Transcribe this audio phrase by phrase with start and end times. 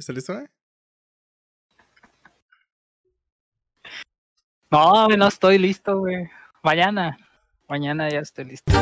[0.00, 0.46] ¿Estás listo, güey?
[4.70, 6.26] No, no estoy listo, güey.
[6.62, 7.18] Mañana.
[7.68, 8.72] Mañana ya estoy listo.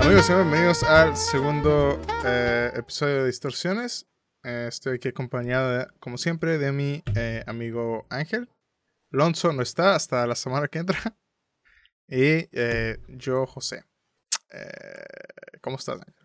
[0.00, 4.08] Amigos, bienvenidos al segundo eh, episodio de Distorsiones.
[4.42, 8.48] Eh, estoy aquí acompañado, como siempre, de mi eh, amigo Ángel.
[9.10, 10.98] Lonzo no está hasta la semana que entra.
[12.10, 12.48] Y
[13.08, 13.84] yo, José.
[15.60, 16.17] ¿Cómo estás, Ángel?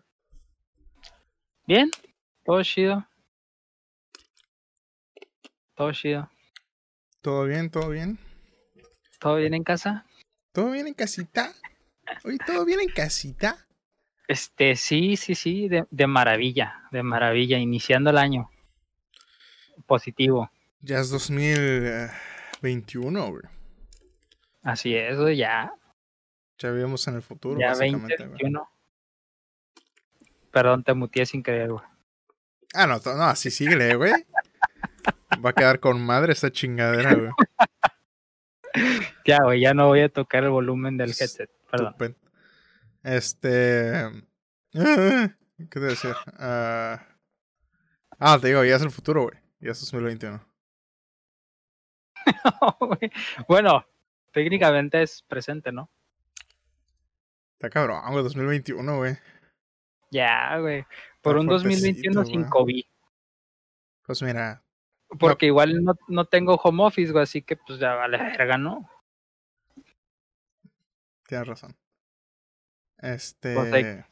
[1.66, 1.90] Bien,
[2.44, 3.08] todo chido.
[5.74, 6.30] Todo chido.
[7.22, 7.70] ¿Todo bien?
[7.70, 8.18] ¿Todo bien?
[9.18, 10.04] ¿Todo bien en casa?
[10.52, 11.54] ¿Todo bien en casita?
[12.24, 13.66] Oye, ¿todo bien en casita?
[14.28, 18.50] Este, sí, sí, sí, de, de maravilla, de maravilla, iniciando el año.
[19.86, 20.50] Positivo.
[20.80, 23.42] Ya es 2021, güey.
[24.62, 25.72] Así es, ya,
[26.58, 28.52] Ya vivimos en el futuro, ya básicamente, güey.
[28.52, 28.68] 2021.
[30.54, 31.84] Perdón, te muteé sin querer, güey.
[32.74, 34.12] Ah, no, no, así síguele, güey.
[35.44, 37.30] Va a quedar con madre esta chingadera, güey.
[39.24, 42.16] Ya, güey, ya no voy a tocar el volumen del headset, perdón.
[43.02, 43.96] Este.
[43.96, 44.12] ah,
[45.58, 46.14] ¿Qué te decir?
[46.38, 47.04] Ah,
[48.20, 49.36] ah, te digo, ya es el futuro, güey.
[49.58, 50.40] Ya es 2021.
[52.80, 53.12] güey.
[53.48, 53.84] bueno,
[54.32, 55.90] técnicamente es presente, ¿no?
[57.54, 59.16] Está cabrón, güey, 2021, güey.
[60.14, 60.84] Ya, güey.
[61.20, 62.44] Por un fuertecito, 2021 sin.
[62.48, 62.84] COVID.
[64.06, 64.62] Pues mira,
[65.18, 68.88] Porque igual no, no tengo home office, güey, así que pues ya vale verga, ¿no?
[71.26, 71.76] tienes razón.
[72.98, 73.54] Este.
[73.54, 74.04] Pues hay-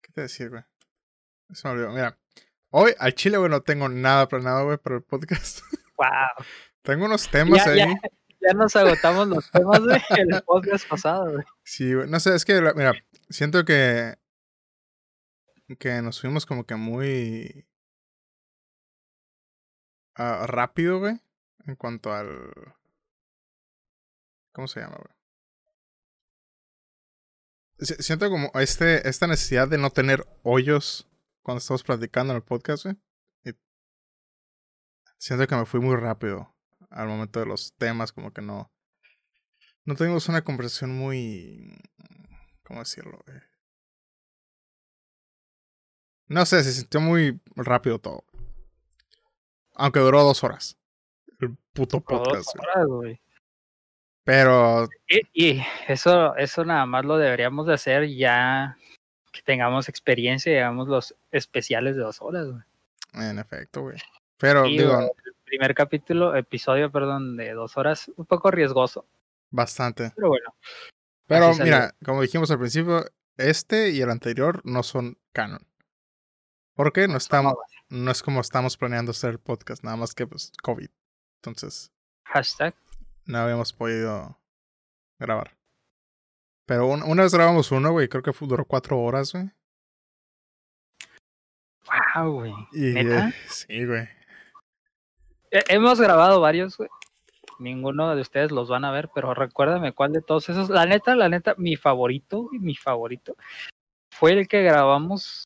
[0.00, 0.62] ¿Qué te decir, güey?
[1.52, 1.90] Se me olvidó.
[1.90, 2.16] Mira,
[2.70, 5.60] hoy al chile, güey, no tengo nada planeado, güey, para el podcast.
[5.98, 6.46] Wow.
[6.82, 7.78] tengo unos temas Ya, ahí.
[7.78, 7.86] ya.
[8.40, 10.00] Ya nos agotamos los temas de
[10.32, 11.44] el podcast pasado, güey.
[11.64, 12.08] Sí, güey.
[12.08, 12.92] No sé, es que, mira,
[13.30, 14.16] siento que.
[15.78, 17.66] Que nos fuimos como que muy.
[20.16, 21.20] rápido, güey.
[21.66, 22.52] En cuanto al.
[24.52, 25.14] ¿Cómo se llama, güey?
[27.80, 31.06] Si- Siento como este, esta necesidad de no tener hoyos
[31.42, 32.96] cuando estamos platicando en el podcast, güey.
[35.20, 36.54] Siento que me fui muy rápido
[36.90, 38.72] al momento de los temas, como que no.
[39.84, 41.76] No tuvimos una conversación muy.
[42.68, 43.38] ¿Cómo decirlo, güey?
[46.26, 48.24] No sé, se sintió muy rápido todo.
[49.74, 50.76] Aunque duró dos horas.
[51.40, 52.68] El puto dos podcast, güey.
[52.68, 53.20] horas, güey.
[54.24, 58.76] Pero Y, y eso, eso nada más lo deberíamos de hacer ya
[59.32, 62.62] que tengamos experiencia y hagamos los especiales de dos horas, güey.
[63.30, 63.96] En efecto, güey.
[64.36, 69.06] Pero Y, digo, el primer capítulo, episodio, perdón, de dos horas, un poco riesgoso,
[69.50, 70.12] bastante.
[70.14, 70.54] pero bueno.
[71.28, 71.74] Pero así salió.
[71.74, 73.04] mira, como dijimos al principio,
[73.36, 75.64] este y el anterior no son canon.
[76.74, 77.54] Porque no estamos,
[77.88, 80.88] no es como estamos planeando hacer el podcast, nada más que pues COVID.
[81.42, 81.92] Entonces,
[82.24, 82.74] Hashtag.
[83.26, 84.40] no habíamos podido
[85.18, 85.56] grabar.
[86.66, 89.50] Pero un- una vez grabamos uno, güey, creo que duró cuatro horas, güey.
[92.14, 92.54] Wow, güey.
[92.72, 93.28] Y ¿Neta?
[93.28, 94.08] eh, sí, güey.
[95.50, 96.90] Hemos grabado varios, güey.
[97.58, 100.70] Ninguno de ustedes los van a ver, pero recuérdame cuál de todos esos.
[100.70, 103.36] La neta, la neta, mi favorito, mi favorito,
[104.10, 105.44] fue el que grabamos.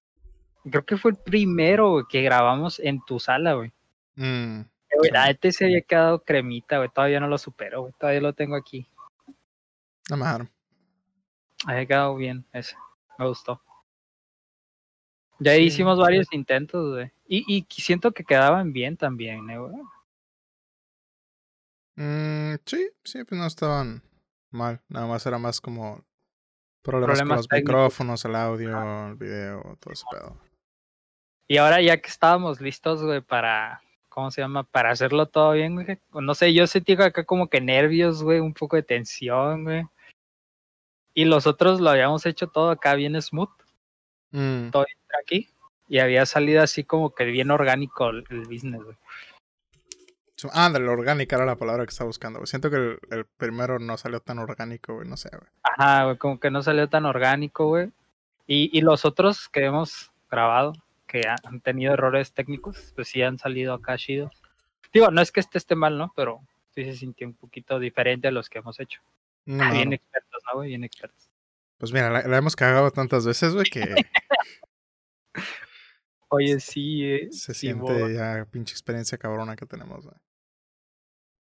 [0.70, 3.72] Creo que fue el primero que grabamos en tu sala, güey.
[4.16, 5.10] Mm, Eh, güey.
[5.10, 6.90] La neta se había quedado cremita, güey.
[6.90, 7.94] Todavía no lo supero, güey.
[7.98, 8.86] Todavía lo tengo aquí.
[10.10, 10.50] no me dejaron.
[11.66, 12.76] Había quedado bien ese.
[13.18, 13.60] Me gustó.
[15.38, 15.62] Ya Sí.
[15.62, 17.10] hicimos varios intentos, güey.
[17.26, 19.74] Y, y siento que quedaban bien también, ¿eh, güey.
[21.96, 24.02] Mm, sí, sí, pues no estaban
[24.50, 24.80] mal.
[24.88, 26.04] Nada más era más como
[26.82, 27.74] problemas, con los técnicos.
[27.74, 30.40] micrófonos, el audio, el video, todo ese pedo.
[31.48, 34.64] Y ahora ya que estábamos listos, güey, para, ¿cómo se llama?
[34.64, 35.98] Para hacerlo todo bien, güey.
[36.12, 39.84] No sé, yo sentí acá como que nervios, güey, un poco de tensión, güey.
[41.14, 43.50] Y los otros lo habíamos hecho todo acá bien smooth,
[44.32, 44.86] Mm, todo
[45.22, 45.48] aquí.
[45.88, 48.96] Y había salido así como que bien orgánico el, el business, güey.
[50.52, 52.38] Ah, de la orgánica era la palabra que estaba buscando.
[52.38, 52.46] güey.
[52.46, 55.08] Siento que el, el primero no salió tan orgánico, güey.
[55.08, 55.50] No sé, güey.
[55.62, 57.90] Ajá, güey, como que no salió tan orgánico, güey.
[58.46, 60.72] Y, y los otros que hemos grabado,
[61.06, 64.32] que ha- han tenido errores técnicos, pues sí han salido acá chidos.
[64.92, 66.12] Digo, no es que este esté mal, ¿no?
[66.16, 66.40] Pero
[66.74, 69.00] sí se sintió un poquito diferente a los que hemos hecho.
[69.44, 69.94] No, Ah, bien no.
[69.94, 70.68] expertos, ¿no, güey?
[70.70, 71.28] Bien expertos.
[71.78, 73.80] Pues mira, la, la hemos cagado tantas veces, güey, que
[76.28, 80.16] Oye, sí, eh, se sí, siente ya pinche experiencia cabrona que tenemos, güey.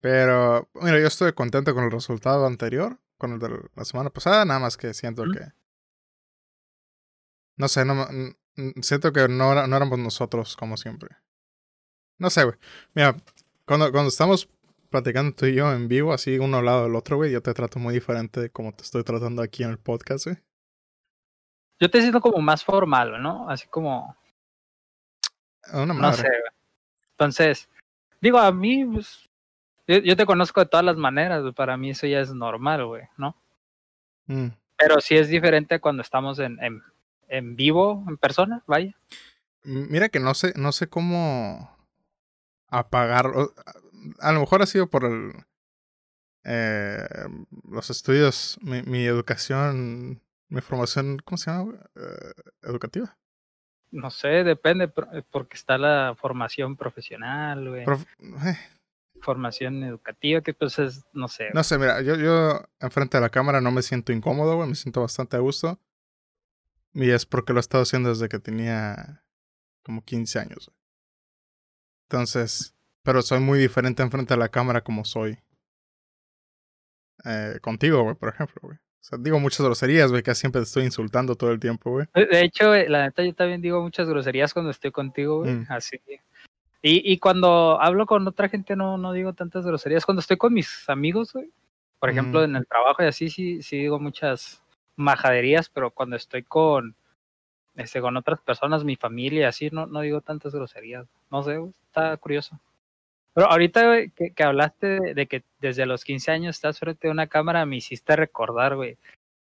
[0.00, 4.44] Pero, mira, yo estoy contento con el resultado anterior, con el de la semana pasada,
[4.44, 5.52] nada más que siento que.
[7.56, 8.06] No sé, no,
[8.80, 11.10] siento que no, no éramos nosotros como siempre.
[12.18, 12.56] No sé, güey.
[12.94, 13.16] Mira,
[13.66, 14.48] cuando, cuando estamos
[14.90, 17.54] platicando tú y yo en vivo, así uno al lado del otro, güey, yo te
[17.54, 20.38] trato muy diferente de como te estoy tratando aquí en el podcast, güey.
[21.78, 23.48] Yo te siento como más formal, ¿no?
[23.48, 24.16] Así como,
[25.72, 26.52] Una no sé, güey.
[27.12, 27.68] Entonces,
[28.20, 29.29] digo, a mí, pues,
[29.86, 33.04] yo, yo te conozco de todas las maneras, para mí eso ya es normal, güey,
[33.16, 33.36] ¿no?
[34.26, 34.48] Mm.
[34.76, 36.82] Pero sí es diferente cuando estamos en, en,
[37.28, 38.94] en vivo, en persona, vaya.
[39.62, 41.76] Mira que no sé, no sé cómo
[42.68, 43.26] apagar.
[43.26, 43.52] o-
[44.20, 45.32] A lo mejor ha sido por el,
[46.44, 47.06] eh,
[47.68, 51.74] los estudios, mi, mi educación, mi formación, ¿cómo se llama?
[51.96, 52.32] Eh,
[52.62, 53.16] educativa.
[53.90, 54.88] No sé, depende,
[55.30, 57.84] porque está la formación profesional, güey.
[57.84, 58.06] Prof-
[58.46, 58.56] eh,
[59.20, 61.50] formación educativa, que pues es, no sé.
[61.54, 64.74] no sé, mira, yo, yo enfrente de la cámara no me siento incómodo, güey, me
[64.74, 65.78] siento bastante a gusto.
[66.92, 69.22] Y es porque lo he estado haciendo desde que tenía
[69.84, 70.66] como 15 años.
[70.66, 70.76] güey.
[72.08, 75.38] Entonces, pero soy muy diferente enfrente de la cámara como soy
[77.24, 78.76] eh, contigo, güey, por ejemplo, güey.
[78.76, 82.06] O sea, digo muchas groserías, güey, que siempre te estoy insultando todo el tiempo, güey.
[82.14, 85.54] De hecho, la neta, yo también digo muchas groserías cuando estoy contigo, güey.
[85.54, 85.66] Mm.
[85.70, 86.00] Así.
[86.82, 90.04] Y, y cuando hablo con otra gente no, no digo tantas groserías.
[90.06, 91.50] Cuando estoy con mis amigos, güey.
[91.98, 92.44] Por ejemplo, Mm.
[92.44, 94.62] en el trabajo y así, sí, sí digo muchas
[94.96, 96.94] majaderías, pero cuando estoy con,
[97.76, 101.06] este, con otras personas, mi familia así, no, no digo tantas groserías.
[101.30, 102.58] No sé, güey, está curioso.
[103.34, 107.08] Pero ahorita, güey, que, que hablaste de, de que desde los 15 años estás frente
[107.08, 108.96] a una cámara, me hiciste recordar, güey.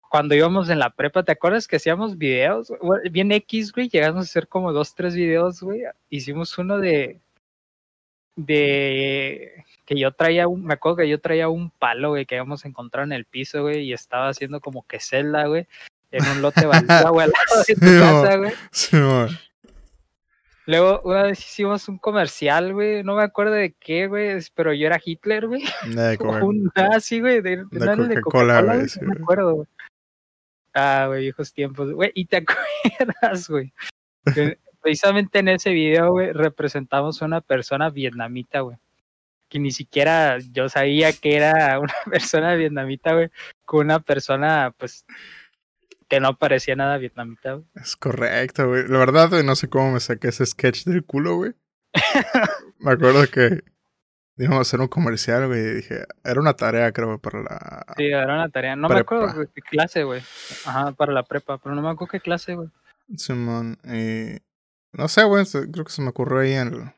[0.09, 2.71] Cuando íbamos en la prepa, ¿te acuerdas que hacíamos videos?
[2.81, 3.09] güey?
[3.09, 5.83] Bien X, güey, llegamos a hacer como dos, tres videos, güey.
[6.09, 7.21] Hicimos uno de.
[8.35, 9.65] De.
[9.85, 10.65] que yo traía un.
[10.65, 13.81] me acuerdo que yo traía un palo, güey, que habíamos encontrado en el piso, güey,
[13.83, 15.67] y estaba haciendo como que celda, güey,
[16.11, 18.53] en un lote baldío, güey, al lado de tu Sí, casa, güey.
[18.71, 18.97] Sí.
[20.69, 24.85] Luego, una vez hicimos un comercial, güey, no me acuerdo de qué, güey, pero yo
[24.85, 25.63] era Hitler, güey.
[26.43, 29.67] Un nazi, güey, de, De de Coca-Cola, güey, sí, no me acuerdo, güey.
[30.75, 33.73] Ah, güey, viejos tiempos, güey, y te acuerdas, güey.
[34.81, 38.77] Precisamente en ese video, güey, representamos a una persona vietnamita, güey.
[39.49, 43.29] Que ni siquiera yo sabía que era una persona vietnamita, güey,
[43.65, 45.05] con una persona, pues,
[46.07, 47.65] que no parecía nada vietnamita, güey.
[47.75, 48.87] Es correcto, güey.
[48.87, 51.53] La verdad, güey, no sé cómo me saqué ese sketch del culo, güey.
[52.79, 53.63] me acuerdo que
[54.39, 57.85] íbamos a hacer un comercial, güey, y dije, era una tarea, creo, para la...
[57.97, 58.75] Sí, era una tarea.
[58.75, 60.21] No me acuerdo qué clase, güey.
[60.65, 62.69] Ajá, para la prepa, pero no me acuerdo qué clase, güey.
[63.17, 64.39] Simón, y...
[64.93, 66.93] No sé, güey, creo que se me ocurrió ahí en...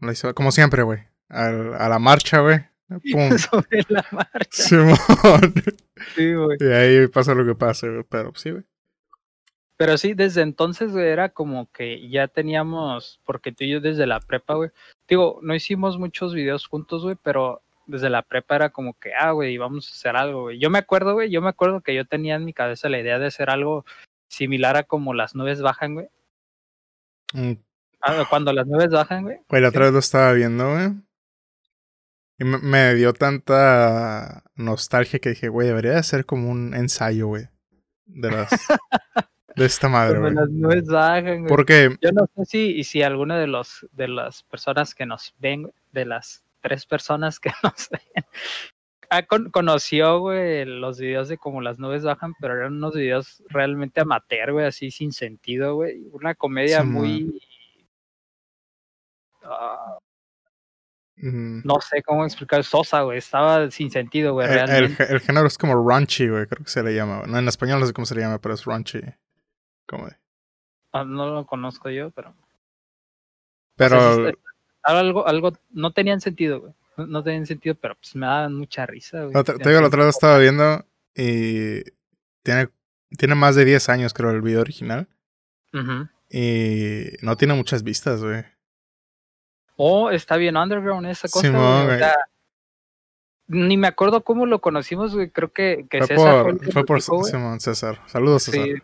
[0.00, 1.00] el- Como siempre, güey.
[1.28, 2.60] a la marcha, güey.
[3.12, 3.38] Pum.
[3.38, 4.50] Sobre la marcha.
[4.50, 4.96] Simón.
[6.16, 6.58] Sí, güey.
[6.60, 8.02] y ahí pasa lo que pasa, güey.
[8.08, 8.64] Pero sí, güey.
[9.76, 14.06] Pero sí, desde entonces, güey, era como que ya teníamos, porque tú y yo desde
[14.06, 14.70] la prepa, güey,
[15.08, 19.30] digo, no hicimos muchos videos juntos, güey, pero desde la prepa era como que, ah,
[19.30, 20.58] güey, vamos a hacer algo, güey.
[20.58, 23.18] Yo me acuerdo, güey, yo me acuerdo que yo tenía en mi cabeza la idea
[23.20, 23.84] de hacer algo
[24.28, 26.08] similar a como las nubes bajan, güey.
[27.32, 27.52] Mm,
[28.04, 29.36] Ah, Cuando las nubes bajan, güey.
[29.48, 30.90] Güey, la otra vez lo estaba viendo, güey.
[32.38, 37.28] Y me, me dio tanta nostalgia que dije, güey, debería de ser como un ensayo,
[37.28, 37.48] güey.
[38.06, 38.50] De las...
[39.54, 40.48] de esta madre, Cuando güey.
[40.48, 41.48] las nubes bajan, güey.
[41.48, 41.96] Porque...
[42.00, 45.72] Yo no sé si, y si alguna de los de las personas que nos ven,
[45.92, 48.24] de las tres personas que nos ven,
[49.12, 53.42] ah, con- conoció, güey, los videos de cómo las nubes bajan, pero eran unos videos
[53.48, 56.02] realmente amateur, güey, así sin sentido, güey.
[56.12, 57.40] Una comedia Sí, muy...
[59.44, 59.98] ah,
[61.16, 65.04] mm, no sé cómo explicar, sosa, güey, estaba sin sentido, güey, el, el, realmente.
[65.12, 67.22] el género es como raunchy, güey, creo que se le llama.
[67.26, 69.00] No, en español no sé cómo se le llama, pero es raunchy.
[69.86, 70.16] Como de-
[70.92, 72.34] Ah, No lo conozco yo, pero...
[73.76, 73.96] Pero...
[73.96, 74.38] o sea, es- es-
[74.84, 76.74] algo, algo, no tenían sentido, güey.
[77.02, 79.44] No, no tenían sentido, pero pues me daban mucha risa, güey.
[79.44, 81.82] te digo, la otra vez estaba viendo y...
[82.42, 82.70] Tiene,
[83.16, 85.06] tiene más de 10 años, creo, el video original.
[86.28, 88.44] Y no tiene muchas vistas, güey.
[89.76, 91.46] Oh, está bien underground esa cosa.
[91.46, 91.98] Simón, güey, o güey.
[91.98, 92.16] sea,
[93.46, 95.30] ni me acuerdo cómo lo conocimos, güey.
[95.30, 97.24] Creo que, que Fue César por, fue por dijo.
[97.24, 98.00] Simón César.
[98.06, 98.64] Saludos, César.
[98.64, 98.74] Sí,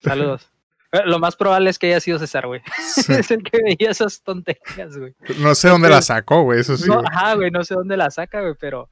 [0.00, 0.50] saludos.
[0.92, 2.62] Eh, Lo más probable es que haya sido César, güey.
[2.78, 3.12] Sí.
[3.12, 5.14] es el que veía esas tonterías, güey.
[5.38, 6.88] No sé dónde la sacó, güey, eso sí.
[6.88, 8.88] No, ajá, güey, no sé dónde la saca, güey, pero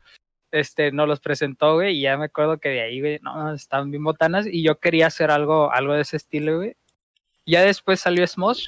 [0.52, 3.90] este nos los presentó, güey, y ya me acuerdo que de ahí, güey, no, estaban
[3.90, 6.76] bien botanas y yo quería hacer algo, algo de ese estilo, güey.
[7.44, 8.66] Ya después salió Smosh.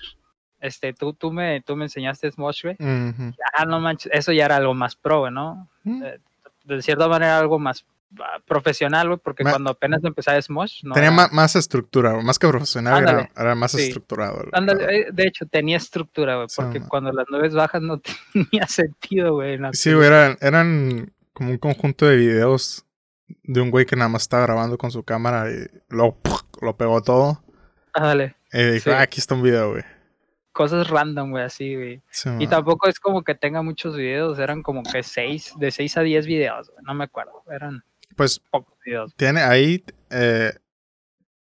[0.61, 2.77] Este, tú, tú me, tú me enseñaste Smosh, güey.
[2.81, 3.33] Ujú.
[3.55, 5.69] Ah, no manches, eso ya era algo más pro, ¿no?
[5.85, 6.03] Mm.
[6.03, 6.21] Eh,
[6.65, 7.87] de cierta manera algo más
[8.47, 12.49] profesional, güey, porque Ma- cuando apenas empezaba Smosh, no Tenía era- más, estructura, más que
[12.49, 13.83] profesional, era, más sí.
[13.83, 14.45] estructurado.
[14.91, 18.01] eh, de hecho, tenía estructura, güey, porque cuando las nubes bajas no
[18.33, 19.59] tenía sentido, güey.
[19.73, 22.85] Sí, güey, eran, eran como un conjunto de videos
[23.43, 26.41] de un güey que nada más estaba grabando con su cámara y luego ¡puf!
[26.63, 27.43] lo pegó todo.
[28.53, 28.91] Y dijo, Sí.
[28.91, 29.83] ah, aquí está un video, güey.
[30.53, 32.03] cosas random, güey, así, güey.
[32.11, 35.97] Sí, Y tampoco es como que tenga muchos videos, eran como que seis, de seis
[35.97, 37.85] a diez videos, güey, no me acuerdo, eran
[38.19, 38.43] Pues
[39.17, 40.53] tiene ahí, eh,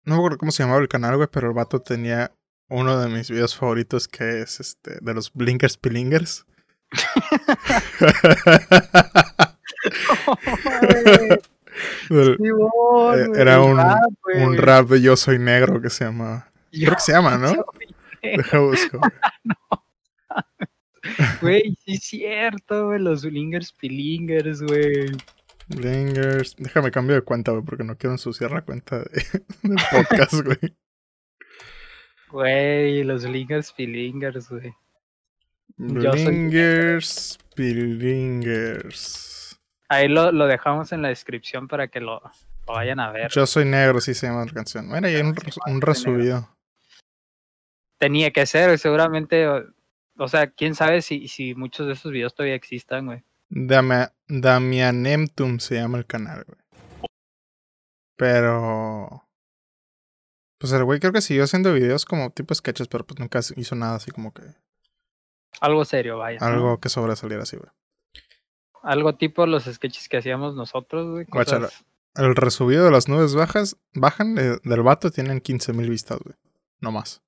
[0.04, 2.32] no me acuerdo cómo se llamaba el canal, güey, pero el vato tenía
[2.68, 6.44] uno de mis videos favoritos que es este, de los Blinkers Pilingers.
[12.08, 13.98] Del- Eh, era un- rap,
[14.34, 14.58] un güey.
[14.58, 16.50] rap de Yo Soy Negro que se llama...
[16.70, 17.52] Yo Creo que se llama, ¿no?
[18.22, 18.98] Deja busco.
[18.98, 19.10] güey.
[21.42, 25.10] Güey, sí es cierto, güey, los Lingers Pilingers, güey.
[25.76, 26.56] Blingers.
[26.56, 29.04] Déjame cambio de cuenta, güey, porque no quiero ensuciar la cuenta de,
[29.62, 30.76] del podcast, güey.
[32.30, 34.74] Güey, los Lingers Pilingers, güey.
[35.78, 39.60] Soy- Blingers, Pilingers.
[39.88, 42.20] Ahí lo, lo dejamos en la descripción para que lo,
[42.66, 43.30] lo vayan a ver.
[43.30, 44.86] Yo soy negro, sí se llama la canción.
[44.88, 45.34] Mira, hay un,
[45.66, 46.48] un resubido.
[47.98, 49.46] Tenía que ser, seguramente.
[49.46, 49.62] O,
[50.18, 53.22] o sea, quién sabe si, si muchos de esos videos todavía existan, güey.
[53.54, 56.58] Dama- Damianemtum se llama el canal, güey.
[58.16, 59.28] Pero.
[60.58, 63.74] Pues el güey creo que siguió haciendo videos como tipo sketches, pero pues nunca hizo
[63.74, 64.42] nada así como que.
[65.60, 66.38] Algo serio, vaya.
[66.40, 66.46] ¿no?
[66.46, 67.70] Algo que sobresaliera así, güey.
[68.82, 71.26] Algo tipo los sketches que hacíamos nosotros, güey.
[72.14, 76.36] El resubido de las nubes bajas, bajan eh, del vato, tienen 15.000 vistas, güey.
[76.80, 77.22] No más.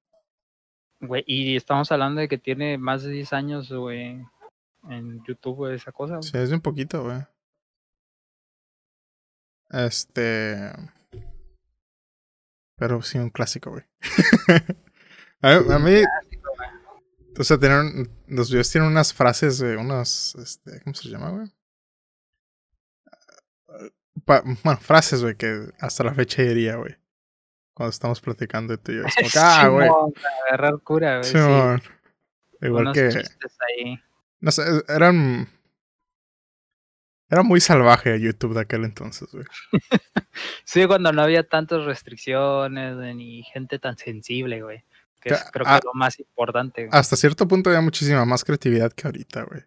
[1.00, 4.25] Güey, y estamos hablando de que tiene más de 10 años, güey,
[4.90, 6.16] en YouTube, esa cosa.
[6.16, 6.22] güey.
[6.24, 7.18] Sí, es un poquito, güey.
[9.70, 10.70] Este.
[12.76, 13.84] Pero sí, un clásico, güey.
[15.42, 16.02] a, a mí,
[17.38, 21.46] o sea, tienen, los videos tienen unas frases, güey, unos, este, ¿cómo se llama, güey?
[24.24, 26.96] Pa- bueno, frases, güey, que hasta la fecha diría, güey.
[27.74, 29.02] Cuando estamos platicando tú y yo.
[29.04, 29.88] Es como ah, güey.
[30.48, 31.30] Agarrar cura, güey.
[31.30, 31.38] sí.
[32.60, 34.00] Igual Unos que, ahí.
[34.44, 35.48] No sé, eran,
[37.30, 39.44] era muy salvaje YouTube de aquel entonces, güey.
[40.64, 44.84] Sí, cuando no había tantas restricciones ni gente tan sensible, güey.
[45.20, 46.86] Que es creo que ah, es lo más importante.
[46.86, 46.98] güey.
[46.98, 49.62] Hasta cierto punto había muchísima más creatividad que ahorita, güey.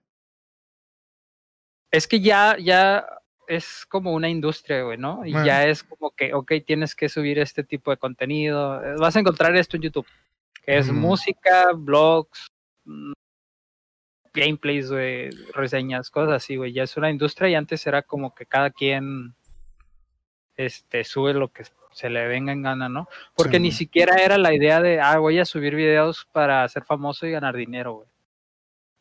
[1.92, 3.08] Es que ya, ya
[3.48, 5.26] es como una industria, güey, ¿no?
[5.26, 5.48] Y Bueno.
[5.48, 8.84] ya es como que, ok, tienes que subir este tipo de contenido.
[8.84, 10.08] eh, Vas a encontrar esto en YouTube.
[10.64, 12.48] Que es música, blogs,
[14.38, 16.72] gameplays, güey, reseñas, cosas así, güey.
[16.74, 19.36] Ya es una industria y antes era como que cada quien
[20.56, 23.08] este, sube lo que se le venga en gana, ¿no?
[23.36, 26.84] Porque Sí, ni siquiera era la idea de, ah, voy a subir videos para ser
[26.84, 28.08] famoso y ganar dinero, güey.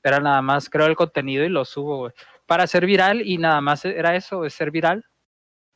[0.02, 2.12] Era nada más creo el contenido y lo subo, güey.
[2.47, 5.05] Para ser viral y nada más era eso, de ser viral.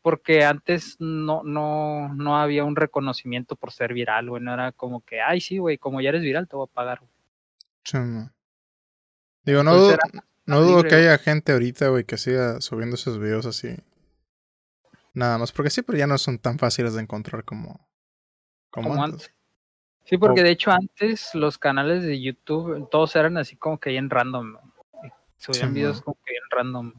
[0.02, 4.42] Porque antes no, no, no había un reconocimiento por ser viral, güey.
[4.42, 7.00] No era como que, ay, sí, güey, como ya eres viral, te voy a pagar.
[7.00, 7.10] güey".
[7.84, 7.98] Sí.
[9.44, 13.18] Digo, no, Entonces dudo, no dudo que haya gente ahorita, güey, que siga subiendo esos
[13.18, 13.76] videos así.
[15.14, 17.88] Nada más, porque sí, pero ya no son tan fáciles de encontrar como,
[18.70, 19.22] como, Como antes.
[19.28, 19.34] antes.
[20.04, 24.10] Sí, porque de hecho antes los canales de YouTube, todos eran así como que en
[24.10, 24.56] random.
[25.36, 26.02] Subían Sí, videos mo.
[26.04, 26.92] como que en random.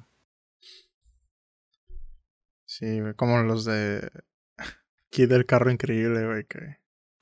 [2.66, 4.10] Sí, como los de
[5.10, 6.78] Kid del carro increíble, güey, que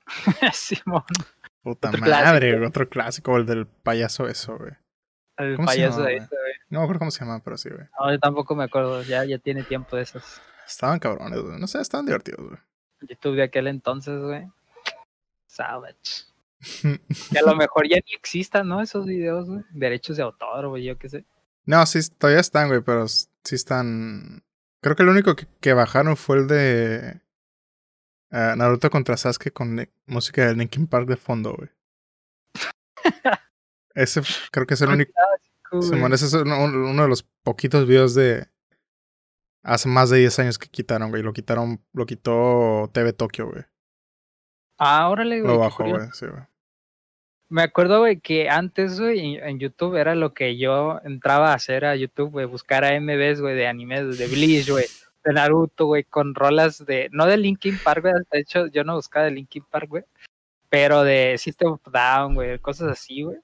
[0.52, 1.04] Simón,
[1.62, 2.68] puta Otro madre, clásico.
[2.68, 4.72] otro clásico, el del payaso eso, güey.
[5.42, 6.52] El ¿Cómo se payaso llama, de ese, güey.
[6.68, 7.86] No me acuerdo cómo se llama, pero sí, güey.
[7.98, 10.40] No, yo tampoco me acuerdo, ya, ya tiene tiempo de esos.
[10.66, 11.58] Estaban cabrones, güey.
[11.58, 12.60] No sé, estaban divertidos, güey.
[13.02, 14.46] YouTube de aquel entonces, güey.
[15.46, 16.26] Savage.
[17.32, 18.82] Que a lo mejor ya ni existan, ¿no?
[18.82, 19.64] Esos videos, güey.
[19.70, 21.24] Derechos de autor, güey, yo qué sé.
[21.64, 24.42] No, sí, todavía están, güey, pero sí están.
[24.80, 27.20] Creo que el único que, que bajaron fue el de
[28.30, 31.70] ah, Naruto contra Sasuke con música de Linkin Park de fondo, güey.
[33.94, 35.12] Ese creo que es el único.
[35.72, 35.82] Güey.
[35.82, 38.48] Simón, ese es uno, uno de los poquitos videos de
[39.62, 41.22] hace más de 10 años que quitaron, güey.
[41.22, 43.64] Lo quitaron, lo quitó TV Tokyo, güey.
[44.78, 45.52] Ah, órale, güey.
[45.52, 46.42] Lo bajó, güey, sí, güey.
[47.50, 51.84] Me acuerdo, güey, que antes, güey, en, YouTube era lo que yo entraba a hacer
[51.84, 54.86] a YouTube, güey, buscar a MVs, güey, de animes, de Bleach, güey,
[55.24, 58.94] de Naruto, güey, con rolas de, no de Linkin Park, güey, de hecho yo no
[58.94, 60.04] buscaba de Linkin Park, güey,
[60.68, 63.38] pero de System of Down, güey, cosas así, güey.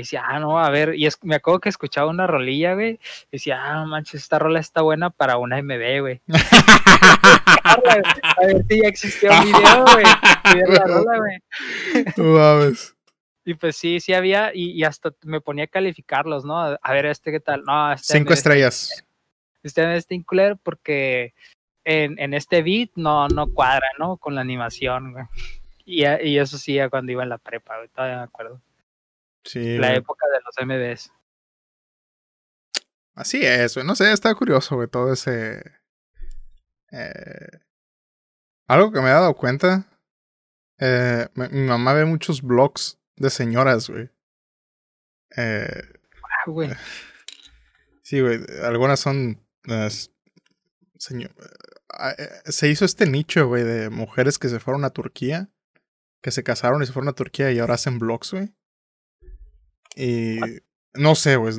[0.00, 2.98] Y decía, ah, no, a ver, y es, me acuerdo que escuchaba una rolilla, güey.
[3.26, 6.20] Y decía, ah, manches, esta rola está buena para una MB, güey.
[7.64, 7.76] a
[8.46, 10.04] ver si ya existía un video, güey.
[10.68, 11.18] la rola,
[12.56, 12.74] güey.
[13.44, 16.58] Y pues sí, sí había, y, hasta me ponía a calificarlos, ¿no?
[16.58, 17.62] A ver, este qué tal.
[17.64, 19.04] No, este Cinco estrellas.
[19.62, 21.34] Este, este incluir porque
[21.84, 24.16] en, en, este beat no, no cuadra, ¿no?
[24.16, 25.24] Con la animación, güey.
[25.84, 28.62] Y, y eso sí, cuando iba en la prepa, güey, todavía me acuerdo.
[29.44, 29.78] Sí.
[29.78, 31.12] La época de los MBs.
[33.14, 33.86] Así es, güey.
[33.86, 35.62] No sé, está curioso, güey, todo ese.
[36.92, 37.60] Eh...
[38.70, 39.84] Algo que me he dado cuenta.
[40.78, 44.10] Eh, mi, mamá ve muchos blogs de señoras, güey.
[45.36, 45.82] Eh,
[46.22, 46.70] ah, güey.
[48.02, 48.38] Sí, güey.
[48.62, 49.44] Algunas son.
[50.98, 51.32] señor,
[51.92, 55.50] ah, eh, se hizo este nicho, güey, de mujeres que se fueron a Turquía.
[56.22, 58.54] Que se casaron y se fueron a Turquía y ahora hacen blogs, güey.
[60.00, 60.38] Y
[60.94, 61.58] no sé, güey, es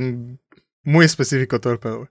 [0.81, 2.10] muy específico todo el pedo, güey.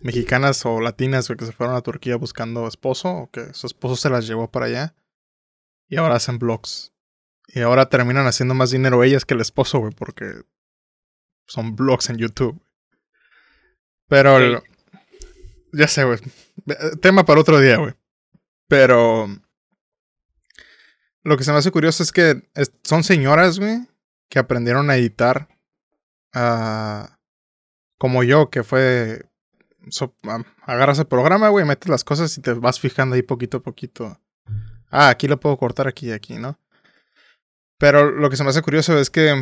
[0.00, 3.96] Mexicanas o latinas, güey, que se fueron a Turquía buscando esposo o que su esposo
[3.96, 4.94] se las llevó para allá.
[5.88, 6.94] Y ahora hacen blogs.
[7.48, 10.42] Y ahora terminan haciendo más dinero ellas que el esposo, güey, porque
[11.46, 12.58] son blogs en YouTube.
[14.08, 14.62] Pero
[15.74, 16.18] ya sé, güey.
[17.02, 17.92] Tema para otro día, güey.
[18.68, 19.28] Pero
[21.24, 22.48] lo que se me hace curioso es que
[22.84, 23.86] son señoras, güey,
[24.32, 25.46] que aprendieron a editar
[27.98, 29.26] como yo, que fue
[30.62, 34.18] agarras el programa, güey, metes las cosas y te vas fijando ahí poquito a poquito.
[34.90, 36.58] Ah, aquí lo puedo cortar aquí y aquí, ¿no?
[37.76, 39.34] Pero lo que se me hace curioso es que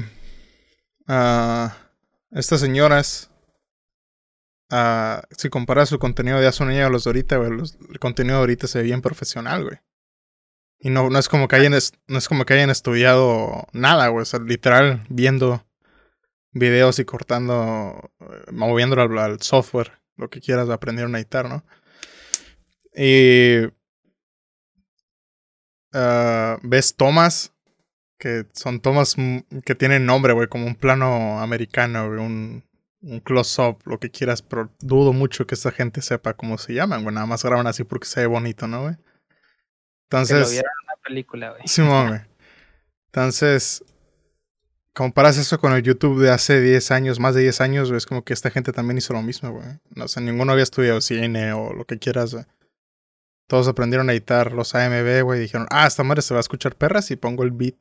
[1.07, 1.69] uh,
[2.33, 3.31] estas señoras,
[4.73, 7.53] uh, si comparas su contenido de hace un año a los de ahorita, güey,
[7.91, 9.79] el contenido de ahorita se ve bien profesional, güey.
[10.81, 11.75] Y no, no es como que hayan,
[12.09, 14.23] no es como que hayan estudiado nada, güey.
[14.23, 15.65] O sea, literal, viendo
[16.53, 21.65] videos y cortando, eh, moviéndolo al, software, lo que quieras, aprendieron a editar, ¿no?
[22.95, 23.67] Y
[25.93, 27.52] uh, ves tomas,
[28.19, 29.17] que son tomas
[29.65, 32.65] que tienen nombre, güey, como un plano americano, un,
[33.02, 37.02] un close-up, lo que quieras, pero dudo mucho que esta gente sepa cómo se llaman,
[37.02, 37.15] güey.
[37.15, 38.97] Nada más graban así porque se ve bonito, ¿no, güey?
[40.11, 40.53] Entonces.
[40.53, 41.63] en la película, güey.
[41.67, 42.21] Simón, güey.
[43.07, 43.85] Entonces,
[44.93, 48.07] comparas eso con el YouTube de hace 10 años, más de 10 años, güey, es
[48.07, 49.67] como que esta gente también hizo lo mismo, güey.
[49.95, 52.45] No sé, ninguno había estudiado cine o lo que quieras, güey.
[53.47, 56.43] Todos aprendieron a editar los AMB, güey, y dijeron, ah, esta madre se va a
[56.43, 57.77] escuchar perras y pongo el beat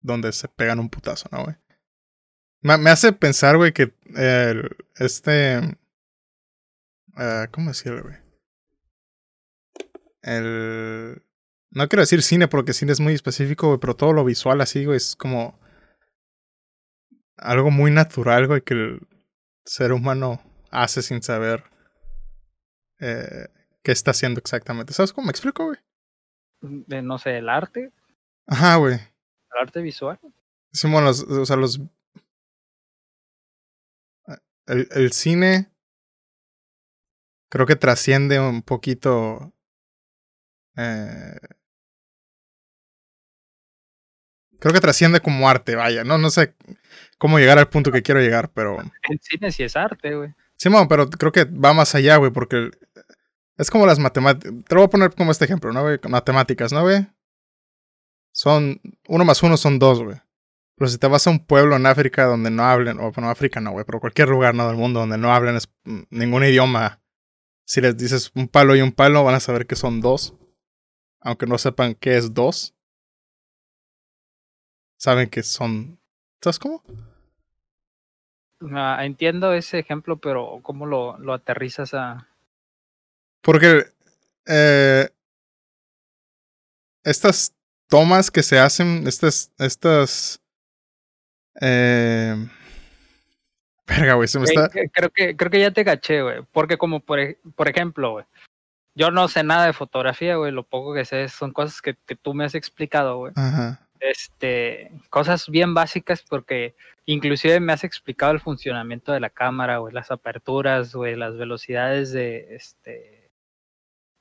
[0.00, 1.56] donde se pegan un putazo, ¿no, güey?
[2.60, 3.92] Me, hace pensar, güey, que
[4.96, 5.76] este...
[7.16, 8.16] Uh, ¿Cómo decirlo, güey?
[10.22, 11.22] El
[11.74, 14.84] no quiero decir cine porque cine es muy específico, güey, pero todo lo visual así,
[14.84, 15.58] güey, es como
[17.36, 19.08] algo muy natural, güey, que el
[19.64, 21.64] ser humano hace sin saber
[23.00, 23.48] eh,
[23.82, 24.92] qué está haciendo exactamente.
[24.92, 25.78] ¿Sabes cómo me explico, güey?
[27.02, 27.92] no sé, el arte.
[28.46, 28.94] Ajá, güey.
[28.94, 30.20] El arte visual.
[30.72, 31.80] Sí, bueno, los, o sea, los...
[34.66, 35.72] El, el cine
[37.48, 39.52] creo que trasciende un poquito
[40.76, 41.36] eh,
[44.62, 46.04] Creo que trasciende como arte, vaya.
[46.04, 46.54] No, no sé
[47.18, 48.78] cómo llegar al punto que quiero llegar, pero.
[49.10, 50.32] El cine sí es arte, güey.
[50.54, 52.70] Sí, bueno, pero creo que va más allá, güey, porque
[53.58, 54.52] es como las matemáticas.
[54.68, 55.98] Te lo voy a poner como este ejemplo, ¿no, güey?
[56.08, 57.04] Matemáticas, ¿no, güey?
[58.30, 58.80] Son.
[59.08, 60.18] Uno más uno son dos, güey.
[60.76, 63.60] Pero si te vas a un pueblo en África donde no hablen, o bueno, África
[63.60, 64.68] no, güey, pero cualquier lugar ¿no?
[64.68, 65.58] del mundo donde no hablen
[66.10, 67.00] ningún idioma,
[67.64, 70.36] si les dices un palo y un palo, van a saber que son dos.
[71.20, 72.76] Aunque no sepan qué es dos
[75.02, 75.98] saben que son.
[76.40, 76.80] ¿Sabes cómo?
[78.72, 82.28] Ah, entiendo ese ejemplo, pero ¿cómo lo, lo aterrizas a...?
[83.40, 83.86] Porque
[84.46, 85.08] eh,
[87.02, 87.52] estas
[87.88, 89.50] tomas que se hacen, estas...
[89.58, 90.40] estas
[91.60, 92.48] eh,
[93.88, 94.68] verga, güey, se me está...
[94.68, 96.42] Creo que, creo que ya te caché, güey.
[96.52, 97.18] Porque como, por,
[97.56, 98.24] por ejemplo, güey,
[98.94, 100.52] yo no sé nada de fotografía, güey.
[100.52, 103.32] Lo poco que sé son cosas que, que tú me has explicado, güey.
[103.34, 106.74] Ajá este, cosas bien básicas porque
[107.06, 112.12] inclusive me has explicado el funcionamiento de la cámara, o las aperturas, o las velocidades
[112.12, 113.30] de, este,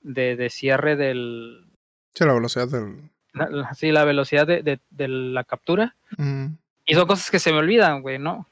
[0.01, 1.65] de, de cierre del...
[2.13, 3.09] Sí, la velocidad del...
[3.75, 5.95] sí, la velocidad de, de, la captura.
[6.85, 8.47] Y son cosas que se me olvidan, güey, ¿no?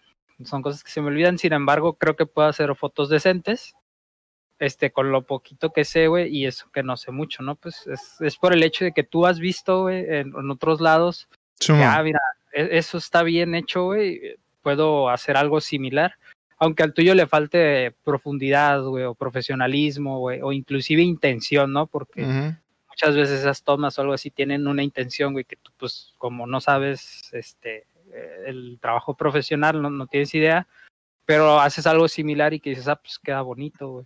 [0.45, 3.75] Son cosas que se me olvidan, sin embargo, creo que puedo hacer fotos decentes
[4.59, 7.55] este, con lo poquito que sé, güey, y eso que no sé mucho, ¿no?
[7.55, 11.29] Pues es, es por el hecho de que tú has visto, güey, en, otros lados,
[11.69, 12.19] ah, mira,
[12.53, 16.15] e, eso está bien hecho, güey, puedo hacer algo similar,
[16.57, 21.87] aunque al tuyo le falte profundidad, güey, o profesionalismo, güey, o inclusive intención, ¿no?
[21.87, 22.25] Porque
[22.89, 26.45] muchas veces esas tomas o algo así tienen una intención, güey, que tú, pues, como
[26.47, 30.67] no sabes, este, eh, el trabajo profesional, no, no tienes idea,
[31.25, 34.05] pero haces algo similar y que dices, ah, pues queda bonito, güey.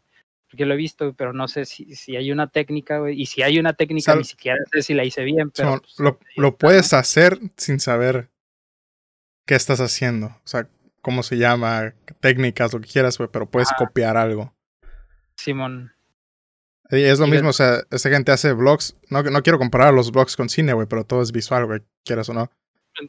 [0.53, 3.41] Porque lo he visto, pero no sé si, si hay una técnica, güey, y si
[3.41, 5.79] hay una técnica, ni siquiera sé si la hice bien, pero...
[5.81, 8.29] Pues, lo, lo puedes hacer sin saber
[9.47, 10.27] qué estás haciendo.
[10.27, 10.69] O sea,
[11.01, 14.53] cómo se llama, técnicas, lo que quieras, güey, pero puedes copiar algo.
[15.37, 15.91] Simón.
[16.91, 18.95] Y es lo Y de- mismo, o sea, esta gente hace vlogs.
[19.09, 22.29] No, no quiero comparar los vlogs con cine, güey, pero todo es visual, güey, quieras
[22.29, 22.51] o no.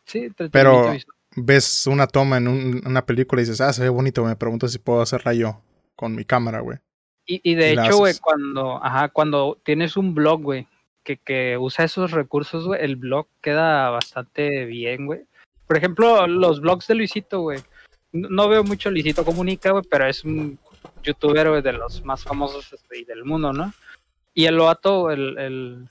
[0.07, 1.15] Sí, Pero- visual.
[1.37, 4.67] Ves una toma en un- una película y dices, ah, se ve bonito, me pregunto
[4.67, 5.61] si puedo hacerla yo
[5.95, 6.79] con mi cámara, güey.
[7.27, 10.67] Y, y de hecho, güey, cuando, ajá, cuando tienes un blog, güey,
[11.03, 15.23] que, que usa esos recursos, güey, el blog queda bastante bien, güey.
[15.67, 17.61] Por ejemplo, los blogs de Luisito, güey.
[18.13, 20.59] No, veo mucho Luisito Comunica, güey, pero es un
[21.03, 23.73] youtuber, güey, de los más famosos este, del mundo, ¿no?
[24.35, 25.89] Y el Loato, el, el,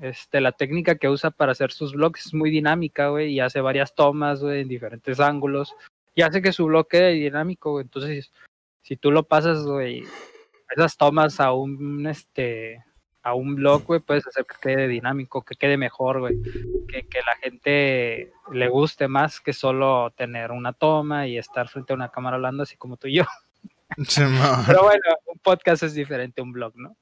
[0.00, 3.60] este, la técnica que usa para hacer sus blogs es muy dinámica, güey, y hace
[3.60, 5.74] varias tomas, güey, en diferentes ángulos.
[6.14, 7.84] Y hace que su blog quede dinámico, güey.
[7.84, 8.32] Entonces,
[8.82, 10.04] si tú lo pasas, güey,
[10.70, 12.82] esas tomas a un este
[13.22, 16.40] a un blog, güey, puedes hacer que quede dinámico, que quede mejor, güey,
[16.88, 21.92] que, que la gente le guste más que solo tener una toma y estar frente
[21.92, 23.24] a una cámara hablando así como tú y yo.
[24.66, 26.96] Pero bueno, un podcast es diferente a un blog, ¿no?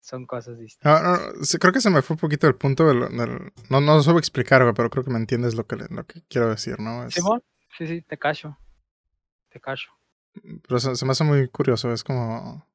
[0.00, 1.02] Son cosas distintas.
[1.02, 3.00] No, no, sí, creo que se me fue un poquito el punto del...
[3.16, 5.88] del- no, no lo supe explicar, güey, pero creo que me entiendes lo que, le-
[5.90, 7.04] lo que quiero decir, ¿no?
[7.04, 7.42] Es- Simón,
[7.76, 8.56] sí, sí, te cacho.
[9.50, 9.90] Te cacho.
[10.66, 12.66] pero se, se me hace muy curioso, es como...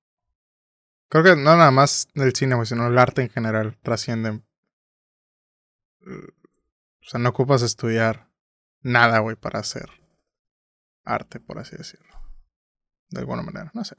[1.11, 4.29] Creo que no nada más el cine, güey, sino el arte en general trasciende.
[6.07, 8.29] O sea, no ocupas estudiar
[8.81, 9.89] nada, güey, para hacer
[11.03, 12.15] arte, por así decirlo.
[13.09, 13.95] De alguna manera, no sé.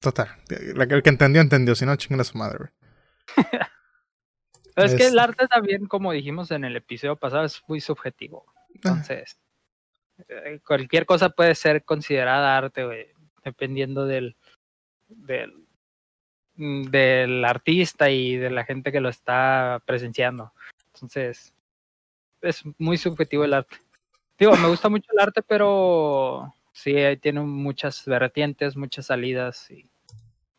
[0.00, 2.70] Total, el que entendió, entendió, si no, chingan a su madre, güey.
[4.74, 7.80] Pero es que Es- el arte también, como dijimos en el episodio pasado, es muy
[7.80, 8.44] subjetivo.
[8.74, 9.38] Entonces,
[10.28, 13.06] eh, cualquier cosa puede ser considerada arte, güey,
[13.44, 14.36] dependiendo del,
[15.08, 15.66] del,
[16.56, 20.52] mm, del artista y de la gente que lo está presenciando.
[20.94, 21.52] Entonces,
[22.42, 23.76] es muy subjetivo el arte.
[24.38, 29.88] Digo, me gusta mucho el arte, pero sí, tiene muchas vertientes, muchas salidas y,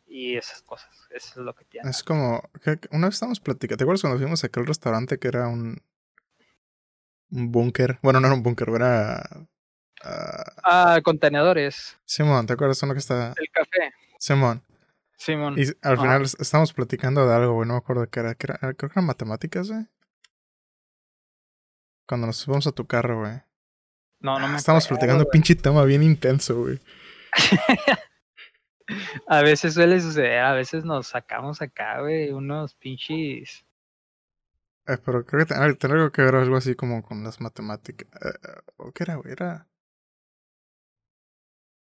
[0.06, 0.90] y esas cosas.
[1.10, 1.88] Eso es lo que tiene.
[1.88, 2.42] Es como,
[2.90, 5.80] una vez estábamos platicando, ¿te acuerdas cuando fuimos a aquel restaurante que era un,
[7.30, 7.98] un búnker?
[8.02, 9.22] Bueno, no era un búnker, era...
[10.00, 13.34] Ah, contenedores, Simón, ¿te acuerdas uno que está...
[13.36, 14.62] el café, Simón.
[15.16, 15.54] Simón.
[15.58, 16.02] Y al Ajá.
[16.02, 18.74] final es- estábamos platicando de algo, güey, no me acuerdo qué era, que era, creo
[18.76, 19.86] que eran matemáticas, güey.
[22.06, 23.40] Cuando nos subimos a tu carro, güey.
[24.20, 26.80] No, no me acuerdo, platicando un pinche tema bien intenso, güey.
[29.26, 33.66] A veces suele suceder, a veces nos sacamos acá, güey, unos pinches.
[34.86, 38.08] Eh, pero creo que tiene algo que ver algo así como con las matemáticas.
[38.22, 39.32] Eh, eh, ¿O qué era, güey?
[39.32, 39.68] Era...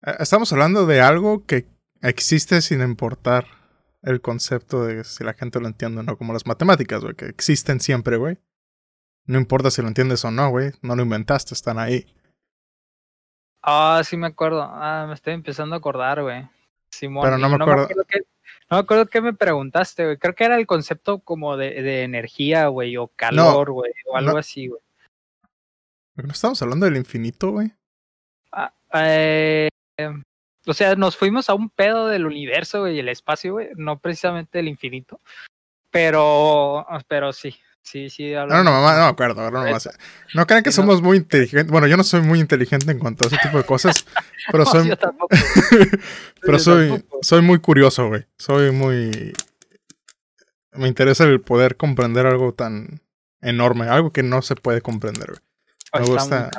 [0.06, 1.66] Eh, estamos hablando de algo que
[2.04, 3.46] existe sin importar
[4.02, 7.26] el concepto de si la gente lo entiende o no, como las matemáticas, güey, que
[7.26, 8.38] existen siempre, güey.
[9.26, 10.72] No importa si lo entiendes o no, güey.
[10.82, 12.06] No lo inventaste, están ahí.
[13.62, 14.62] Ah, sí me acuerdo.
[14.62, 16.46] Ah, me estoy empezando a acordar, güey.
[16.90, 17.24] Simón.
[17.24, 17.88] Pero no me acuerdo.
[18.06, 18.20] qué,
[18.70, 20.18] no me acuerdo qué me preguntaste, güey.
[20.18, 24.32] Creo que era el concepto como de, de energía, güey, o calor, güey, o algo
[24.32, 24.38] no.
[24.38, 24.82] así, güey.
[26.16, 27.72] ¿No estamos hablando del infinito, güey?
[28.52, 29.68] Ah, eh,
[30.66, 33.98] o sea, nos fuimos a un pedo del universo, güey, y el espacio, güey, no
[33.98, 35.20] precisamente del infinito.
[35.90, 38.32] Pero, pero sí, sí, sí.
[38.32, 39.50] No, no, no, mamá, no me acuerdo.
[39.50, 39.62] No,
[40.34, 40.86] no crean que Sí, no.
[40.86, 41.70] somos muy inteligentes.
[41.70, 44.04] Bueno, yo no soy muy inteligente en cuanto a ese tipo de cosas,
[44.50, 45.28] pero No, soy, yo tampoco,
[45.70, 45.88] güey.
[46.40, 47.18] pero Yo soy, tampoco.
[47.22, 48.26] soy muy curioso, güey.
[48.38, 49.32] Soy muy...
[50.72, 53.00] Me interesa el poder comprender algo tan
[53.40, 55.40] enorme, algo que no se puede comprender, güey.
[56.04, 56.50] Me gusta-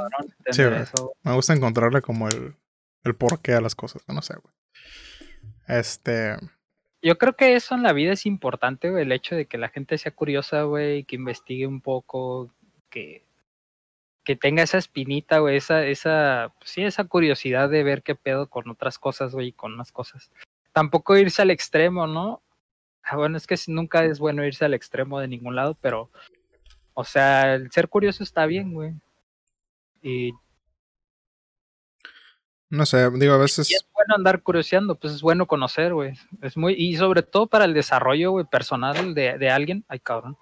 [0.52, 0.80] sí, güey.
[1.24, 2.56] Me gusta encontrarle como el,
[3.06, 4.54] el porqué a las cosas, no sé, güey.
[5.68, 6.38] Este...
[7.02, 9.70] Yo creo que eso en la vida es importante, güey, el hecho de que la
[9.70, 12.52] gente sea curiosa, güey, que investigue un poco,
[12.90, 13.24] que,
[14.24, 18.50] que tenga esa espinita, güey, esa, esa, pues sí, esa curiosidad de ver qué pedo
[18.50, 20.32] con otras cosas, güey, y con más cosas.
[20.74, 22.42] Tampoco irse al extremo, ¿no?
[23.04, 26.10] Ah, bueno, es que nunca es bueno irse al extremo de ningún lado, pero,
[26.96, 28.94] o sea, el ser curioso está bien, güey.
[30.02, 30.34] Y,
[32.70, 33.72] No sé, digo, a y veces...
[33.72, 36.14] es bueno andar curioseando, pues es bueno conocer, güey.
[36.42, 39.86] Es muy, y sobre todo para el desarrollo, güey, personal de, de alguien.
[39.88, 40.38] Ay, cabrón.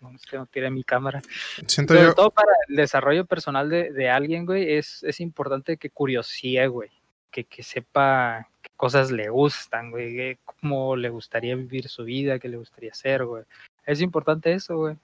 [0.00, 1.20] No, es que no tiene mi cámara.
[1.66, 2.14] Siento Sobre yo.
[2.14, 6.90] todo para el desarrollo personal de, de alguien, güey, es, es importante que curiosie, güey.
[7.30, 10.38] Que, que sepa qué cosas le gustan, güey.
[10.44, 13.44] Cómo le gustaría vivir su vida, qué le gustaría hacer, güey.
[13.84, 14.96] Es importante eso, güey.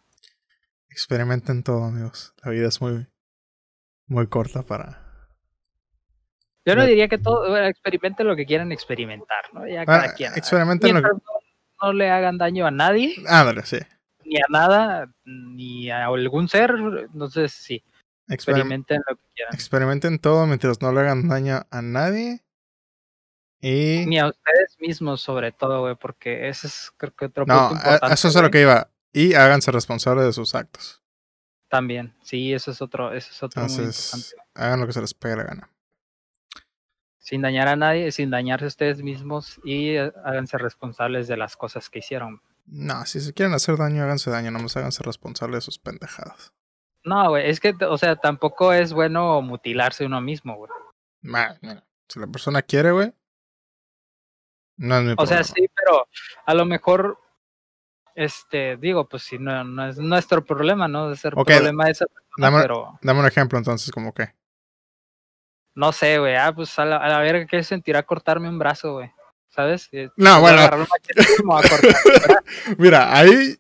[0.89, 2.33] Experimenten todo, amigos.
[2.45, 3.07] La vida es muy,
[4.07, 5.04] muy corta para.
[6.67, 9.67] Yo no diría que todo, experimenten lo que quieran experimentar, ¿no?
[9.67, 10.33] Ya Ah, cada quien.
[10.35, 11.09] experimenten lo que.
[11.09, 11.21] No,
[11.83, 13.79] no le hagan daño a nadie, Ándale, sí.
[14.25, 16.71] ni a nada, ni a algún ser,
[17.13, 17.85] entonces sí,
[18.29, 19.55] Experim- experimenten lo que quieran.
[19.55, 22.41] experimenten todo mientras no le hagan daño a nadie.
[23.61, 24.05] Y.
[24.07, 27.75] Ni a ustedes mismos, sobre todo, güey, porque ese es, creo que otro No, punto
[27.85, 28.15] importante.
[28.15, 28.91] eso es a lo que iba.
[29.13, 31.03] Y háganse responsables de sus actos.
[31.69, 34.27] También, sí, eso es otro, eso es otro muy importante.
[34.55, 35.71] hagan lo que se les pegue la gana.
[37.25, 41.89] Sin dañar a nadie, sin dañarse ustedes mismos y eh, háganse responsables de las cosas
[41.89, 42.43] que hicieron.
[42.67, 44.51] No, si se quieren hacer daño, háganse daño.
[44.51, 46.53] Nomás háganse responsables de sus pendejadas.
[47.03, 50.71] No, güey, es que, o sea, tampoco es bueno mutilarse uno mismo, güey.
[52.09, 53.13] Si la persona quiere, güey.
[54.77, 55.45] No es mi O sea, problema.
[55.45, 56.07] sí, pero
[56.45, 57.19] a lo mejor,
[58.15, 61.11] este, digo, pues si no, no es nuestro problema, ¿no?
[61.13, 64.35] Es el problema de esa persona, dame- pero Dame un ejemplo, entonces, como que.
[65.75, 68.93] No sé, güey, ah, pues a la, a la verga, ¿qué sentirá cortarme un brazo,
[68.95, 69.11] güey?
[69.49, 69.89] ¿Sabes?
[69.93, 70.61] Eh, No, a bueno.
[70.63, 72.45] a cortar.
[72.79, 73.57] Mira, ahí.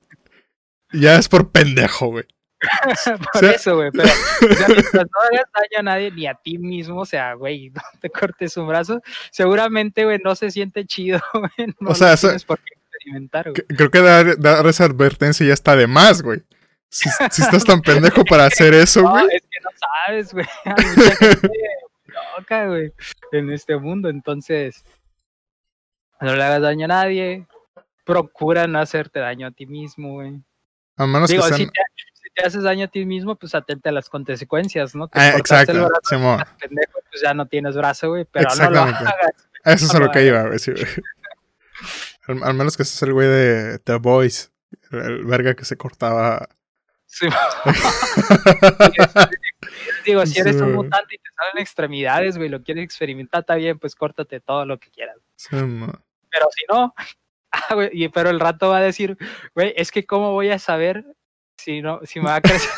[0.92, 2.24] Ya es por pendejo, güey.
[3.32, 4.04] Por sea- eso, güey, pero
[4.50, 7.68] o sea, mientras no hagas daño a nadie ni a ti mismo, o sea, güey,
[7.70, 11.74] no te cortes un brazo, seguramente, güey, no se siente chido, güey.
[11.80, 13.66] No O sea, eso- por qué experimentar, güey.
[13.76, 16.42] Creo que dar, dar esa advertencia ya está de más, güey.
[16.88, 19.26] Si, si estás tan pendejo para hacer eso, No, güey.
[19.32, 19.70] es que no
[20.06, 20.46] sabes, güey.
[22.36, 22.92] Loca, güey,
[23.32, 24.84] en este mundo, entonces
[26.20, 27.46] no le hagas daño a nadie.
[28.04, 30.42] Procura no hacerte daño a ti mismo, güey.
[30.96, 31.80] A menos Digo, que si te,
[32.12, 35.08] si te haces daño a ti mismo, pues atente a las consecuencias, ¿no?
[35.08, 39.04] Te el exacto, brazo, pendejo, pues ya no tienes brazo, güey, pero no lo Exactamente.
[39.04, 39.48] hagas.
[39.64, 40.58] Eso es a lo que iba, güey.
[40.58, 40.84] sí, güey.
[42.26, 44.50] Al, al menos que seas el güey de The Boys.
[44.90, 46.48] El, el verga que se cortaba.
[47.14, 47.28] Sí,
[50.04, 53.54] Digo, si eres Sí, un mutante y te salen extremidades, güey, lo quieres experimentar, está
[53.54, 55.18] bien, pues córtate todo lo que quieras.
[55.36, 56.92] Sí, Pero si no,
[57.52, 59.16] ah, güey, y, pero el rato va a decir,
[59.54, 61.04] güey, es que cómo voy a saber
[61.56, 62.68] si no, si me va a crecer.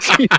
[0.00, 0.38] Si no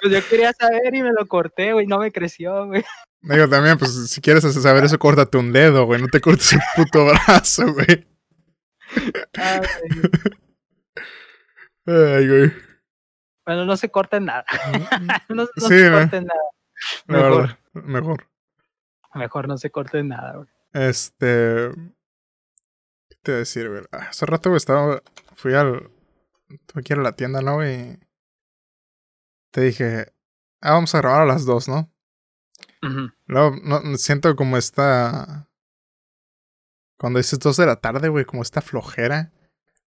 [0.00, 2.84] pues yo quería saber y me lo corté, güey, no me creció, güey.
[3.20, 6.00] Digo, también, pues si quieres saber eso, córtate un dedo, güey.
[6.00, 8.06] No te cortes el puto brazo, güey.
[11.86, 12.52] Ay, güey.
[13.46, 14.44] Bueno, no se corten nada.
[15.28, 15.98] No, no Sí, se ¿no?
[15.98, 16.40] corten nada.
[17.06, 18.28] Mejor, verdad, mejor.
[19.14, 20.48] mejor no se corten nada, güey.
[20.72, 21.70] Este.
[23.08, 23.82] ¿Qué te iba a decir, güey?
[23.92, 25.02] Ah, Hace rato, güey, estaba.
[25.36, 25.90] Fui al.
[26.66, 27.98] Tuve que ir a la tienda, ¿no, güey?
[29.50, 30.06] Te dije.
[30.60, 31.90] Ah, vamos a grabar a las dos, ¿no?
[33.26, 35.48] Luego, no, siento como esta.
[36.98, 39.32] Cuando dices dos de la tarde, güey, como esta flojera.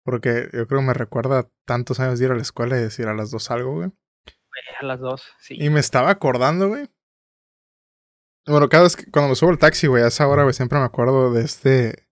[0.04, 3.06] Porque yo creo que me recuerda tantos años de ir a la escuela y decir
[3.08, 3.88] a las dos algo, güey.
[3.88, 5.56] Güey, A las dos, sí.
[5.58, 6.88] Y me estaba acordando, güey.
[8.46, 10.78] Bueno, cada vez que cuando me subo al taxi, güey, a esa hora, güey, siempre
[10.80, 12.08] me acuerdo de este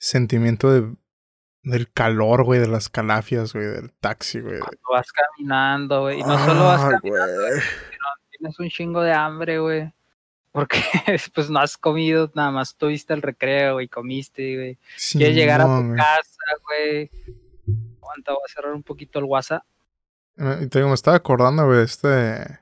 [0.00, 0.96] sentimiento de,
[1.62, 4.58] del calor, güey, de las calafias, güey, del taxi, güey.
[4.58, 6.18] Cuando vas caminando, güey.
[6.18, 7.60] Y no solo vas Ah, caminando, güey.
[8.30, 9.94] tienes un chingo de hambre, güey.
[10.56, 10.80] Porque
[11.34, 14.78] pues no has comido, nada más tuviste el recreo y comiste, güey.
[15.12, 17.10] Quieres llegar a tu casa, güey.
[18.00, 19.62] Aguanta, voy a cerrar un poquito el WhatsApp
[20.36, 22.58] Me- Y te digo, me estaba acordando, güey, este.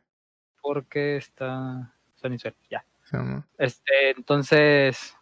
[0.61, 1.93] porque está.
[2.17, 2.85] Son insuel- ya.
[3.59, 5.15] Este, entonces.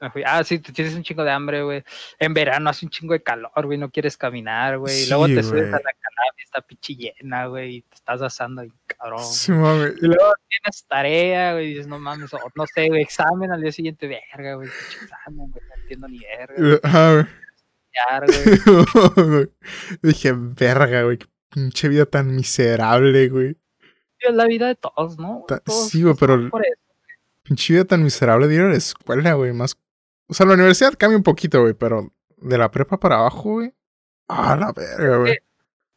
[0.00, 0.22] Me fui.
[0.26, 1.82] Ah, sí, tú tienes un chingo de hambre, güey.
[2.18, 3.78] En verano hace un chingo de calor, güey.
[3.78, 5.04] No quieres caminar, güey.
[5.04, 5.68] y luego Sí, te subes güey.
[5.68, 7.76] a la calafia, está pichi llena, güey.
[7.76, 9.24] Y te estás asando ahí, cabrón.
[9.24, 9.92] Simón, güey.
[10.02, 13.62] Y luego tienes tarea, güey, y dices, no mames, o no sé, güey, examen al
[13.62, 17.12] día siguiente, verga, güey, pinche examen, güey, no entiendo ni verga, Ajá,
[18.26, 19.28] güey.
[19.28, 19.48] güey.
[20.02, 23.56] Dije, verga, güey, qué pinche vida tan miserable, güey.
[24.18, 25.44] Es la vida de todos, ¿no?
[25.46, 26.50] Todos sí, güey, pero-.
[27.42, 29.52] Pinche vida tan miserable de ir a la escuela, güey.
[29.52, 29.76] Más.
[30.26, 33.72] O sea, la universidad cambia un poquito, güey, pero de la prepa para abajo, güey.
[34.28, 35.38] Ah, la verga, güey.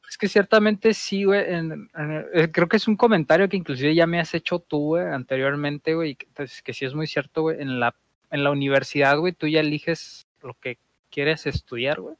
[0.09, 1.89] Es que ciertamente sí, güey, en-
[2.33, 5.95] eh, creo que es un comentario que inclusive ya me has hecho tú, güey, anteriormente,
[5.95, 7.93] güey, que, pues, que sí es muy cierto, güey, en la,
[8.31, 10.77] en la universidad, güey, tú ya eliges lo que
[11.09, 12.15] quieres estudiar, güey.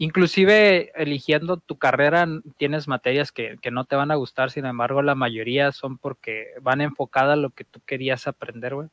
[0.00, 2.26] Inclusive eligiendo tu carrera
[2.56, 6.50] tienes materias que, que no te van a gustar, sin embargo la mayoría son porque
[6.62, 8.88] van enfocadas a lo que tú querías aprender, güey.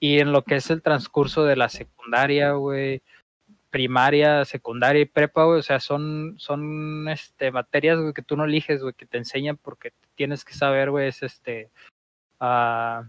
[0.00, 3.02] Y en lo que es el transcurso de la secundaria, güey,
[3.70, 8.44] primaria, secundaria y prepa, güey, o sea, son, son este, materias, güey, que tú no
[8.44, 11.70] eliges, güey, que te enseñan porque tienes que saber, güey, es este,
[12.40, 13.04] uh,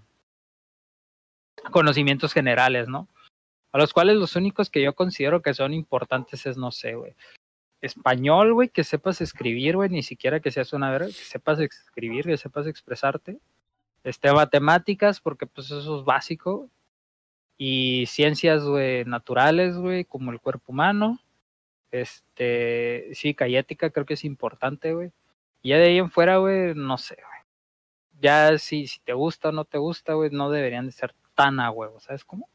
[1.71, 3.07] conocimientos generales, ¿no?
[3.71, 7.15] A los cuales los únicos que yo considero que son importantes es, no sé, güey,
[7.81, 12.25] español, güey, que sepas escribir, güey, ni siquiera que seas una verga, que sepas escribir,
[12.25, 13.39] que sepas expresarte.
[14.03, 16.69] Este, matemáticas, porque pues eso es básico.
[17.63, 18.63] Y ciencias,
[19.05, 21.19] naturales, güey, como el cuerpo humano.
[21.91, 25.11] Este, sí, ética creo que es importante, güey.
[25.61, 27.39] Y ya de ahí en fuera, güey, no sé, güey.
[28.19, 31.59] Ya si, si te gusta o no te gusta, güey, no deberían de ser tan
[31.59, 32.49] a huevo, ¿sabes cómo?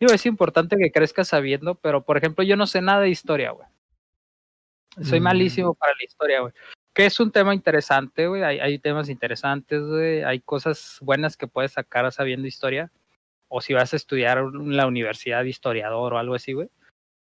[0.00, 3.50] Digo, es importante que crezcas sabiendo, pero por ejemplo, yo no sé nada de historia,
[3.50, 3.68] güey.
[5.02, 5.24] Soy mm.
[5.24, 6.54] malísimo para la historia, güey.
[6.94, 8.42] Que es un tema interesante, güey.
[8.42, 10.22] Hay, hay temas interesantes, güey.
[10.22, 12.90] Hay cosas buenas que puedes sacar sabiendo historia.
[13.48, 16.68] O si vas a estudiar en la universidad de historiador o algo así, güey.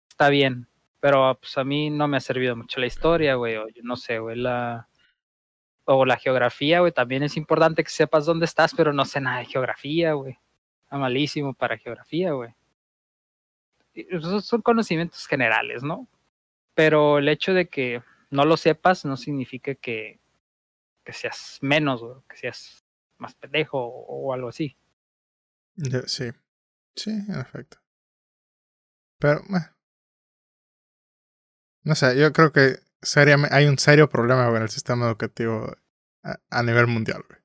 [0.10, 0.68] Está bien.
[1.00, 3.58] Pero pues a mí no me ha servido mucho la historia, güey.
[3.58, 4.38] O yo no sé, güey.
[4.38, 4.88] La...
[5.86, 6.92] O la geografía, güey.
[6.92, 10.38] También es importante que sepas dónde estás, pero no sé nada de geografía, güey.
[10.84, 12.54] Está malísimo para geografía, güey.
[13.94, 16.08] Esos son conocimientos generales, ¿no?
[16.74, 20.20] pero el hecho de que no lo sepas no significa que,
[21.04, 22.86] que seas menos, o que seas
[23.18, 24.76] más pendejo o, algo así.
[26.06, 26.30] Sí,
[26.96, 27.78] sí, en efecto.
[29.20, 29.42] Pero,
[31.84, 32.80] no sé, yo creo que
[33.52, 35.76] hay un serio problema con el sistema educativo
[36.24, 37.40] a, nivel mundial, güey.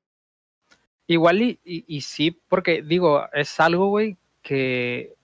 [1.07, 5.15] Igual y, y, sí, porque digo, es algo, güey, que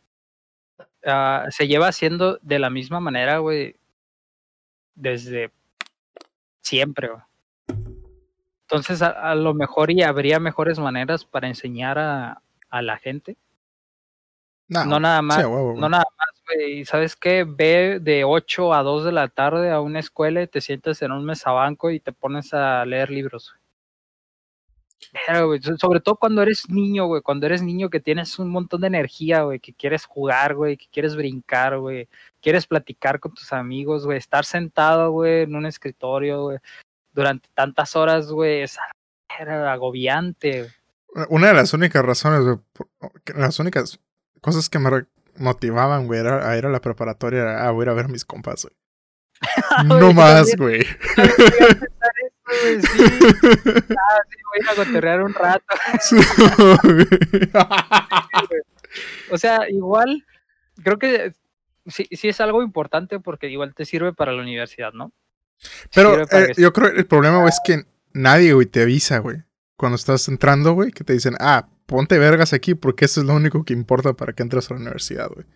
[1.05, 3.77] uh, se lleva haciendo de la misma manera, güey,
[4.95, 5.51] desde
[6.61, 7.11] siempre.
[8.63, 12.43] Entonces, a, lo mejor y habría mejores maneras para enseñar a,
[12.73, 13.37] a la gente.
[14.67, 16.85] No, no nada más, no nada más, güey.
[16.87, 17.45] ¿Sabes qué?
[17.45, 21.13] Ve de 8 a 2 de la tarde a una escuela y te sientas en
[21.13, 23.55] un mesabanco y te pones a leer libros.
[25.79, 27.21] Sobre todo cuando eres niño, güey.
[27.21, 29.61] Cuando eres niño que tienes un montón de energía, güey.
[29.61, 30.79] Que quieres jugar, güey.
[30.79, 32.09] Que quieres brincar, güey.
[32.41, 34.17] Quieres platicar con tus amigos, güey.
[34.17, 36.59] Estar sentado, güey, en un escritorio, güey.
[37.13, 38.65] Durante tantas horas, güey.
[39.39, 40.71] Era agobiante.
[41.29, 42.59] Una de las únicas razones, güey.
[43.35, 43.99] Las únicas
[44.41, 47.43] cosas que me motivaban, güey, era a ir a la preparatoria.
[47.43, 48.77] Era, ah, a ir a ver a mis compas, güey.
[49.87, 50.85] no más, güey.
[50.85, 50.93] sí.
[52.53, 55.65] Ah, sí, voy a cotorrear un rato.
[59.31, 60.25] o sea, igual,
[60.83, 61.33] creo que
[61.87, 65.13] sí, sí es algo importante porque igual te sirve para la universidad, ¿no?
[65.95, 69.43] Pero eh, yo creo que el problema, es que nadie, güey, te avisa, güey.
[69.77, 73.35] Cuando estás entrando, güey, que te dicen, ah, ponte vergas aquí porque eso es lo
[73.35, 75.47] único que importa para que entres a la universidad, güey.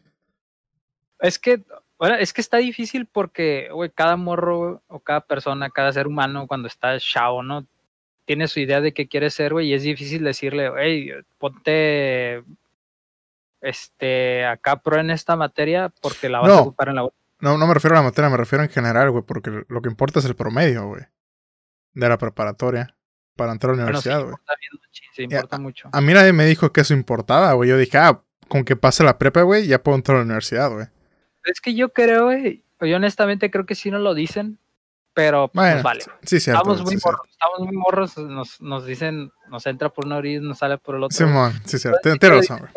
[1.21, 1.65] Es que,
[1.99, 6.47] bueno, es que está difícil porque, güey, cada morro o cada persona, cada ser humano
[6.47, 7.67] cuando está chao, ¿no?
[8.25, 12.45] Tiene su idea de qué quiere ser, güey, y es difícil decirle, hey, ponte
[13.61, 17.09] este acá pro en esta materia porque la vas a ocupar en la
[17.41, 19.89] No, no me refiero a la materia, me refiero en general, güey, porque lo que
[19.89, 21.05] importa es el promedio, güey,
[21.95, 22.96] de la preparatoria
[23.37, 24.35] para entrar a la universidad, güey.
[25.13, 25.89] sí, importa mucho.
[25.93, 27.71] A mí nadie me dijo que eso importaba, güey.
[27.71, 30.71] Yo dije, ah, con que pase la prepa, güey, ya puedo entrar a la universidad,
[30.71, 30.87] güey.
[31.45, 34.59] Es que yo creo, güey, yo honestamente creo que sí nos lo dicen,
[35.15, 36.05] pero pues vale.
[36.23, 40.17] Sí, cierto, estamos, muy morros, estamos muy morros, nos, nos dicen, nos entra por una
[40.17, 41.17] orilla y nos sale por el otro.
[41.17, 42.69] Simón, sí, cierto, tienes razón.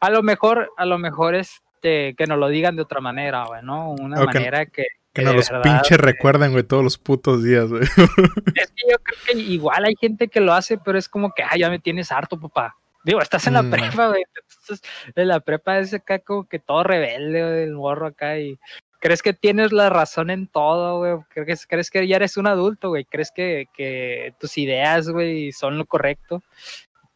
[0.00, 3.62] A lo mejor, a lo mejor este, que nos lo digan de otra manera, güey,
[3.62, 3.92] ¿no?
[3.92, 4.86] Una manera que...
[5.12, 7.82] Que, nos los pinches recuerden, güey, todos los putos días, güey.
[8.56, 11.42] Es que yo creo que igual hay gente que lo hace, pero es como que,
[11.42, 12.76] ah, ya me tienes harto, papá.
[13.04, 13.70] Digo, estás en la mm.
[13.70, 14.22] prepa, güey.
[14.34, 18.58] Entonces, en la prepa es acá como que todo rebelde, güey, el morro acá y
[19.02, 21.16] crees que tienes la razón en todo, güey.
[21.28, 23.04] Crees, crees que ya eres un adulto, güey.
[23.04, 26.42] Crees que, que tus ideas, güey, son lo correcto.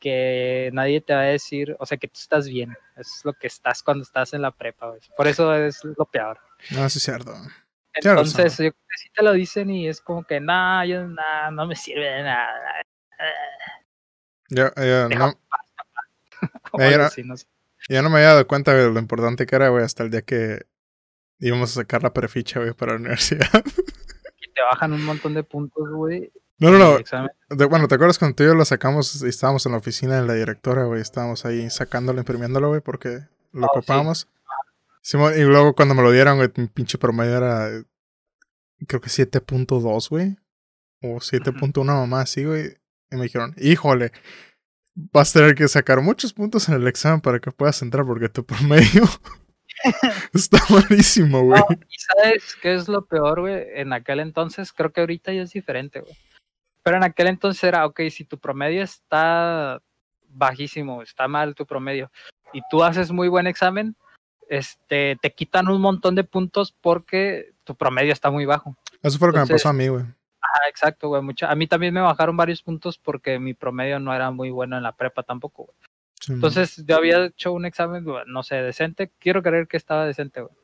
[0.01, 2.77] Que nadie te va a decir, o sea, que tú estás bien.
[2.97, 5.01] es lo que estás cuando estás en la prepa, güey.
[5.17, 6.39] Por eso es lo peor.
[6.73, 7.33] No, sí es cierto.
[7.97, 11.51] Entonces, yo creo que sí te lo dicen y es como que, nah, yo, nah,
[11.51, 12.85] no me sirve de nada.
[14.49, 15.35] Yo, yo no,
[17.89, 20.23] ya, no, me había dado cuenta de lo importante que era, güey, hasta el día
[20.23, 20.67] que
[21.39, 23.49] íbamos a sacar la preficha, güey, para la universidad.
[24.39, 26.31] Y te bajan un montón de puntos, güey.
[26.59, 27.69] No, no, no.
[27.69, 30.27] bueno, ¿te acuerdas cuando tú y yo lo sacamos y estábamos en la oficina de
[30.27, 31.01] la directora, güey?
[31.01, 33.21] Estábamos ahí sacándolo, imprimiéndolo, güey, porque
[33.53, 33.67] lo
[35.13, 37.69] y luego cuando me lo dieron, güey, mi pinche promedio era,
[38.87, 40.37] creo que 7.2, güey.
[41.03, 42.77] O 7.1 mamá, así, güey.
[43.11, 44.13] Y me dijeron, híjole,
[44.95, 48.29] vas a tener que sacar muchos puntos en el examen para que puedas entrar porque
[48.29, 49.05] tu promedio
[50.35, 51.61] está malísimo, güey.
[51.61, 53.65] No, ¿Y sabes qué es lo peor, güey?
[53.75, 56.15] En aquel entonces, creo que ahorita ya es diferente, güey.
[56.83, 59.81] Pero en aquel entonces era, ok, si tu promedio está
[60.29, 62.11] bajísimo, está mal tu promedio,
[62.53, 63.97] y tú haces muy buen examen,
[64.49, 68.77] este, te quitan un montón de puntos porque tu promedio está muy bajo.
[69.03, 70.05] Eso fue lo que me pasó a mí, güey.
[70.43, 71.23] Ah, exacto, güey.
[71.23, 74.77] Mucha, a mí también me bajaron varios puntos porque mi promedio no era muy bueno
[74.77, 75.77] en la prepa tampoco, güey.
[76.21, 76.33] Sí.
[76.33, 79.11] Entonces yo había hecho un examen, no sé, decente.
[79.19, 80.55] Quiero creer que estaba decente, güey.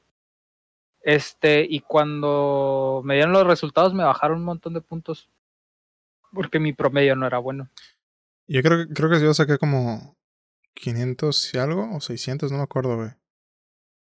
[1.03, 5.29] Este, y cuando me dieron los resultados me bajaron un montón de puntos
[6.33, 7.69] porque mi promedio no era bueno.
[8.47, 10.17] Yo creo, que- creo que yo saqué como
[10.75, 13.11] 500 y algo, o 600, no me acuerdo, güey.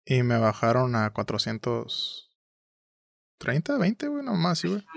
[0.05, 4.81] Y me bajaron a 430, 20, güey, nomás, sí, güey.
[4.81, 4.87] Sí,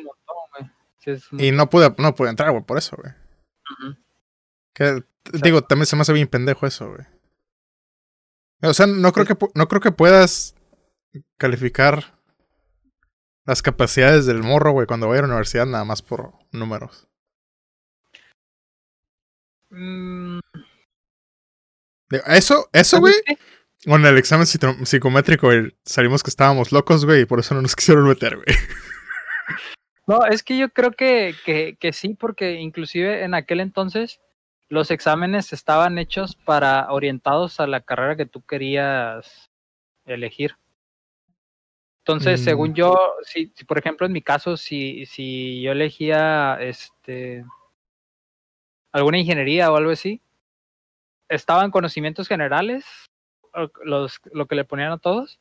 [1.32, 3.12] un- Y no pude, no pude entrar, güey, por eso, güey.
[4.74, 5.04] Que,
[5.42, 7.06] digo, también se me hace bien pendejo eso, güey.
[8.62, 10.54] O sea, no creo que no creo que puedas
[11.36, 12.18] calificar
[13.44, 17.06] las capacidades del morro, güey, cuando vaya a la universidad nada más por números.
[19.70, 20.38] Mm,
[22.26, 23.14] Eso, eso, güey,
[23.86, 27.76] con el examen psicométrico, güey, salimos que estábamos locos, güey, y por eso no nos
[27.76, 28.46] quisieron meter, güey.
[30.06, 34.20] No, es que yo creo que, que, que sí, porque inclusive en aquel entonces
[34.68, 39.50] los exámenes estaban hechos para orientados a la carrera que tú querías
[40.04, 40.56] elegir.
[42.00, 42.44] Entonces, Mm.
[42.44, 47.44] según yo, si, si, por ejemplo en mi caso, si, si yo elegía este
[48.92, 50.20] alguna ingeniería o algo así,
[51.30, 52.84] estaban conocimientos generales,
[53.84, 55.38] los, lo que le ponían a todos,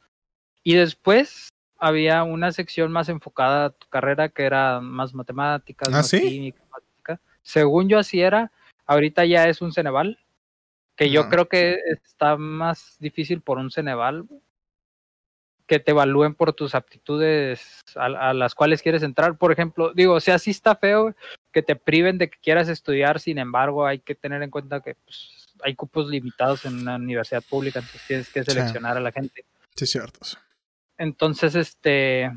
[0.63, 5.97] y después había una sección más enfocada a tu carrera que era más matemáticas, ¿Ah,
[5.97, 6.21] más sí?
[6.21, 7.19] química, física.
[7.41, 8.51] Según yo así era,
[8.85, 10.19] ahorita ya es un Ceneval,
[10.95, 11.29] que yo Ah.
[11.29, 14.25] creo que está más difícil por un Ceneval
[15.65, 19.37] que te evalúen por tus aptitudes a, a las cuales quieres entrar.
[19.37, 21.15] Por ejemplo, digo, o sea, sí está feo
[21.51, 24.95] que te priven de que quieras estudiar, sin embargo, hay que tener en cuenta que
[24.95, 28.51] pues, hay cupos limitados en una universidad pública, entonces tienes que Sí.
[28.51, 29.45] seleccionar a la gente.
[29.75, 30.19] Sí, cierto.
[30.23, 30.37] sí.
[30.97, 32.31] Entonces, este,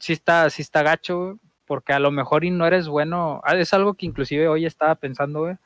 [0.00, 3.72] sí está, sí está gacho, porque a lo mejor y no eres bueno, ah, es
[3.72, 5.56] algo que inclusive hoy estaba pensando, güey,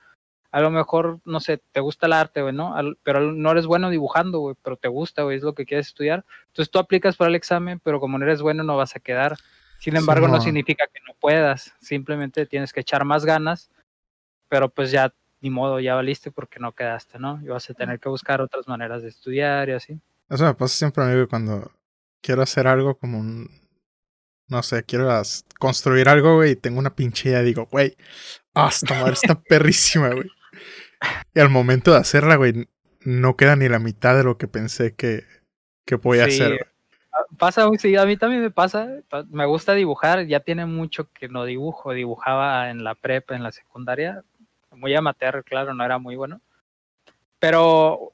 [0.52, 2.74] a lo mejor, no sé, te gusta el arte, güey, ¿no?
[2.76, 5.88] Al- Pero no eres bueno dibujando, güey, pero te gusta, güey, es lo que quieres
[5.88, 6.24] estudiar.
[6.48, 9.36] Entonces tú aplicas para el examen, pero como no eres bueno no vas a quedar.
[9.78, 13.70] Sin embargo, no significa que no puedas, simplemente tienes que echar más ganas,
[14.48, 15.12] pero pues ya,
[15.46, 17.40] ni modo, ya valiste porque no quedaste, ¿no?
[17.42, 20.00] Y vas a tener que buscar otras maneras de estudiar y así.
[20.28, 21.70] Eso me pasa siempre a mí, cuando
[22.20, 23.48] quiero hacer algo como un...
[24.48, 25.08] No sé, quiero
[25.58, 27.96] construir algo, güey, y tengo una pinche idea y digo, güey,
[28.68, 30.28] esta madre está perrísima, güey.
[31.34, 32.68] Y al momento de hacerla, güey,
[33.04, 35.24] no queda ni la mitad de lo que pensé que,
[35.84, 36.60] que podía Sí, hacer, güey.
[37.12, 40.64] Ah, Pasa muy seguido, a mí también me pasa, pa- me gusta dibujar, ya tiene
[40.66, 44.22] mucho que no dibujo, dibujaba en la prepa, en la secundaria,
[44.76, 46.40] muy amateur, claro, no era muy bueno,
[47.38, 48.12] pero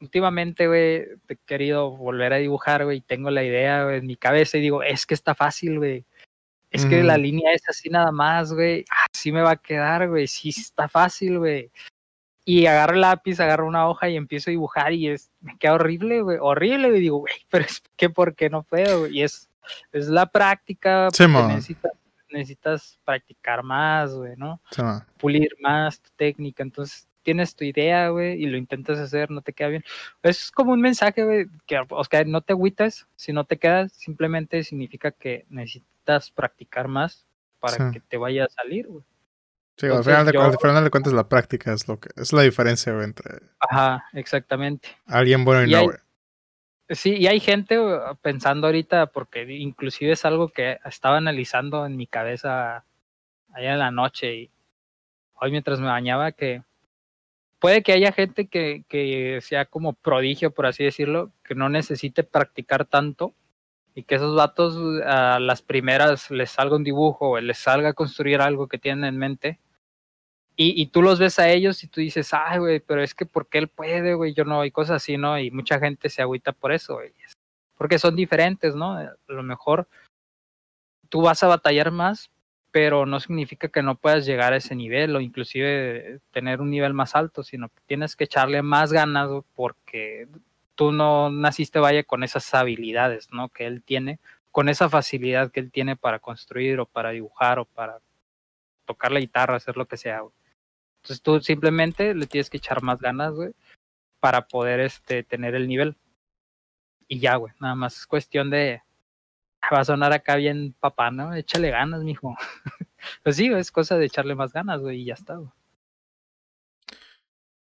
[0.00, 4.16] últimamente, güey, he querido volver a dibujar, güey, y tengo la idea güey, en mi
[4.16, 6.04] cabeza y digo, es que está fácil, güey,
[6.70, 10.26] es que la línea es así nada más, güey, así me va a quedar, güey,
[10.26, 11.70] sí está fácil, güey.
[12.44, 15.74] Y agarro el lápiz, agarro una hoja y empiezo a dibujar y es, me queda
[15.74, 17.00] horrible, güey, horrible, güey.
[17.00, 19.00] Digo, güey, pero es que ¿por qué no puedo?
[19.00, 19.18] güey?
[19.18, 19.48] Y es,
[19.92, 21.92] es la práctica, Sí, necesitas,
[22.30, 24.60] necesitas practicar más, güey, ¿no?
[24.76, 25.06] Llama.
[25.18, 26.62] Pulir más tu técnica.
[26.62, 29.84] Entonces tienes tu idea, güey, y lo intentas hacer, no te queda bien.
[30.22, 33.88] Es como un mensaje, güey, que, o sea, no te agüitas, si no te queda,
[33.88, 37.26] simplemente significa que necesitas practicar más
[37.58, 37.94] para Sí.
[37.94, 39.04] que te vaya a salir, güey.
[39.76, 42.32] Sí, al final, de, yo- al final de cuentas la práctica es lo que es
[42.32, 44.88] la diferencia güey, entre Ajá, exactamente.
[45.06, 45.98] alguien bueno y, Y no, hay- güey.
[46.88, 51.96] Sí, y hay gente güey, pensando ahorita, porque inclusive es algo que estaba analizando en
[51.96, 52.84] mi cabeza
[53.52, 54.50] allá en la noche y
[55.34, 56.62] hoy mientras me bañaba, que
[57.58, 62.22] puede que haya gente que, que sea como prodigio, por así decirlo, que no necesite
[62.22, 63.34] practicar tanto
[63.96, 64.76] y que esos vatos
[65.06, 69.04] a las primeras les salga un dibujo o les salga a construir algo que tienen
[69.04, 69.58] en mente.
[70.56, 73.26] Y, y tú los ves a ellos y tú dices, ay, güey, pero es que
[73.26, 74.32] ¿por qué él puede, güey?
[74.32, 75.38] Yo no, y cosas así, ¿no?
[75.38, 77.12] Y mucha gente se agüita por eso, güey.
[77.76, 78.92] Porque son diferentes, ¿no?
[78.94, 79.86] A lo mejor
[81.08, 82.30] tú vas a batallar más,
[82.70, 86.94] pero no significa que no puedas llegar a ese nivel o inclusive tener un nivel
[86.94, 90.28] más alto, sino que tienes que echarle más ganas porque
[90.74, 93.48] tú no naciste, vaya, con esas habilidades, ¿no?
[93.48, 94.20] Que él tiene,
[94.52, 97.98] con esa facilidad que él tiene para construir o para dibujar o para
[98.84, 100.20] tocar la guitarra, hacer lo que sea.
[100.20, 100.34] güey.
[101.06, 103.54] Entonces tú simplemente le tienes que echar más ganas, güey,
[104.18, 105.96] para poder este, tener el nivel.
[107.06, 108.82] Y ya, güey, nada más es cuestión de...
[109.72, 111.32] Va a sonar acá bien papá, ¿no?
[111.32, 112.34] Échale ganas, mijo.
[113.22, 115.50] pues sí, es cosa de echarle más ganas, güey, y ya está, güey.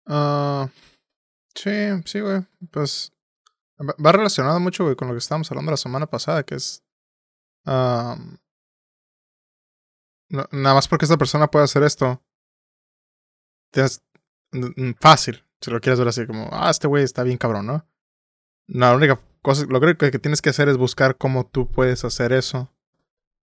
[0.07, 0.67] Ah,
[1.53, 1.69] sí,
[2.05, 2.41] sí, güey.
[2.71, 3.13] Pues
[3.79, 6.83] va relacionado mucho, güey, con lo que estábamos hablando la semana pasada, que es...
[7.63, 8.17] nada
[10.51, 12.19] más porque esta persona puede hacer esto.
[14.99, 17.85] Fácil, si lo quieres ver así, como, ah, este güey está bien cabrón, ¿no?
[18.67, 22.03] No, la única cosa, lo que, que tienes que hacer es buscar cómo tú puedes
[22.05, 22.73] hacer eso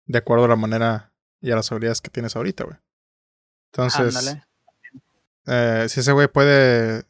[0.06, 2.78] de acuerdo a la manera y a las habilidades que tienes ahorita, güey.
[3.72, 4.38] Entonces,
[5.46, 7.06] eh, si ese güey puede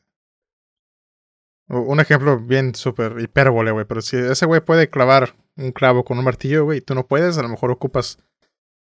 [1.67, 3.85] un ejemplo bien súper hipérbole, güey.
[3.85, 7.07] Pero si ese güey puede clavar un clavo con un martillo, güey, y tú no
[7.07, 8.19] puedes, a lo mejor ocupas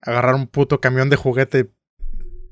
[0.01, 1.69] agarrar un puto camión de juguete y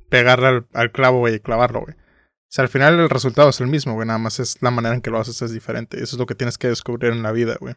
[0.10, 1.96] pegarle al, clavo, güey, y clavarlo, güey.
[1.96, 4.08] O sea, al final el resultado es el mismo, güey.
[4.08, 5.98] Nada más es la manera en que lo haces es diferente.
[5.98, 7.76] Eso es lo que tienes que descubrir en la vida, güey.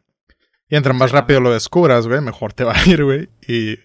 [0.68, 3.28] Y entre más rápido lo descubras, güey, mejor te va a ir, güey.
[3.46, 3.78] Y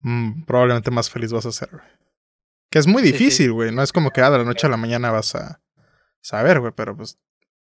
[0.00, 1.84] mm, probablemente más feliz vas a ser, güey.
[2.70, 3.72] Que es muy difícil, güey.
[3.72, 5.60] No es como que ah, de la noche a la mañana vas a
[6.20, 6.72] saber, güey.
[6.74, 7.18] Pero pues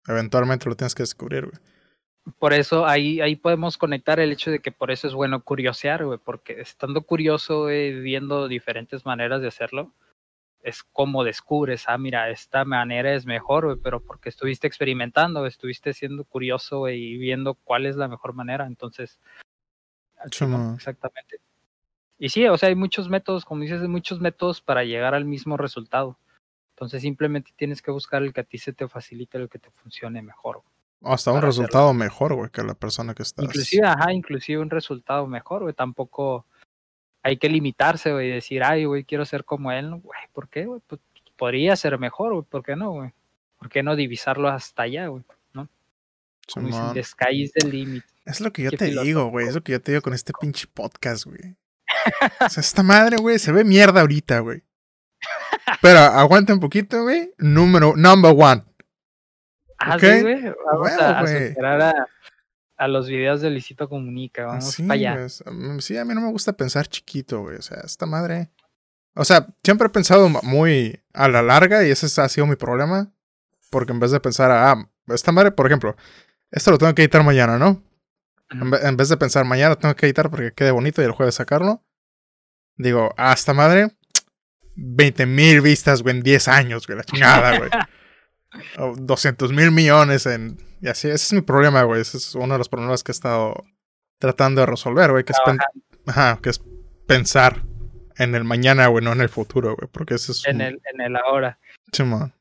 [0.08, 1.58] Eventualmente lo tienes que descubrir, güey.
[2.39, 6.05] Por eso ahí, ahí podemos conectar el hecho de que por eso es bueno curiosear,
[6.05, 9.91] güey, porque estando curioso, güey, viendo diferentes maneras de hacerlo,
[10.61, 15.93] es como descubres, ah, mira, esta manera es mejor, güey, pero porque estuviste experimentando, estuviste
[15.93, 19.19] siendo curioso, güey, y viendo cuál es la mejor manera, entonces...
[20.76, 21.39] exactamente.
[22.17, 25.26] Y sí, o sea, hay muchos métodos, como dices, hay muchos métodos para llegar al
[25.26, 26.17] mismo resultado.
[26.69, 29.69] Entonces simplemente tienes que buscar el que a ti se te facilite, el que te
[29.71, 30.63] funcione mejor.
[31.04, 33.43] Hasta un resultado mejor, güey, que la persona que está.
[33.43, 35.74] Inclusive, ajá, inclusive un resultado mejor, güey.
[35.74, 36.45] Tampoco
[37.22, 39.89] hay que limitarse, güey, y decir, ay, güey, quiero ser como él.
[39.89, 40.82] Güey, ¿por qué, güey?
[40.88, 41.01] Pues,
[41.38, 42.45] podría ser mejor, güey.
[42.45, 43.14] ¿Por qué no, güey?
[43.58, 45.24] ¿Por qué no divisarlo hasta allá, güey?
[45.54, 45.70] ¿No?
[46.54, 48.04] Como dicen, the sky is the limit.
[48.26, 49.47] Es lo que yo te digo, güey.
[49.47, 51.56] Es lo que yo te digo con este pinche podcast, güey.
[52.45, 54.64] o sea, esta madre, güey, se ve mierda ahorita, güey.
[55.82, 57.32] Pero aguanta un poquito, güey.
[57.38, 58.64] Número, number one.
[59.86, 60.41] Ah, sí, güey.
[60.71, 62.07] Vamos a, superar
[62.77, 64.45] a, los videos de Luisito Comunica.
[64.45, 65.29] Vamos para allá.
[65.79, 67.57] Sí, a mí no me gusta pensar chiquito, güey.
[67.57, 68.49] O sea, esta madre.
[69.15, 73.11] O sea, siempre he pensado muy a la larga y ese ha sido mi problema.
[73.69, 75.95] Porque en vez de pensar, ah, esta madre, por ejemplo,
[76.51, 77.84] esto lo tengo que editar mañana, ¿no?
[78.51, 81.84] En vez de pensar, mañana tengo que editar porque quede bonito y el jueves sacarlo.
[82.77, 83.89] Digo, ah, esta madre,
[84.75, 87.69] 20 mil vistas, güey, en 10 años, güey, la chingada, güey.
[88.78, 90.58] 200 mil millones en...
[90.82, 92.01] Y así, ese es mi problema, güey.
[92.01, 93.64] Ese es uno de los problemas que he estado
[94.20, 95.24] tratando de resolver, güey.
[95.24, 95.39] Que, es
[96.08, 96.62] Ajá, que es
[97.08, 97.64] pensar
[98.18, 99.89] en el mañana, güey, no en el futuro, güey.
[99.91, 100.47] Porque ese es...
[100.47, 101.58] En, el, en el ahora.
[101.91, 102.34] Sí, man.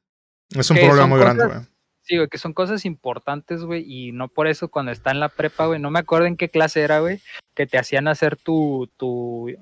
[0.51, 1.61] Es un problema muy grande, güey.
[2.03, 5.29] Sí, güey, que son cosas importantes, güey, y no por eso cuando está en la
[5.29, 7.21] prepa, güey, no me acuerdo en qué clase era, güey,
[7.55, 9.55] que te hacían hacer tu, tu,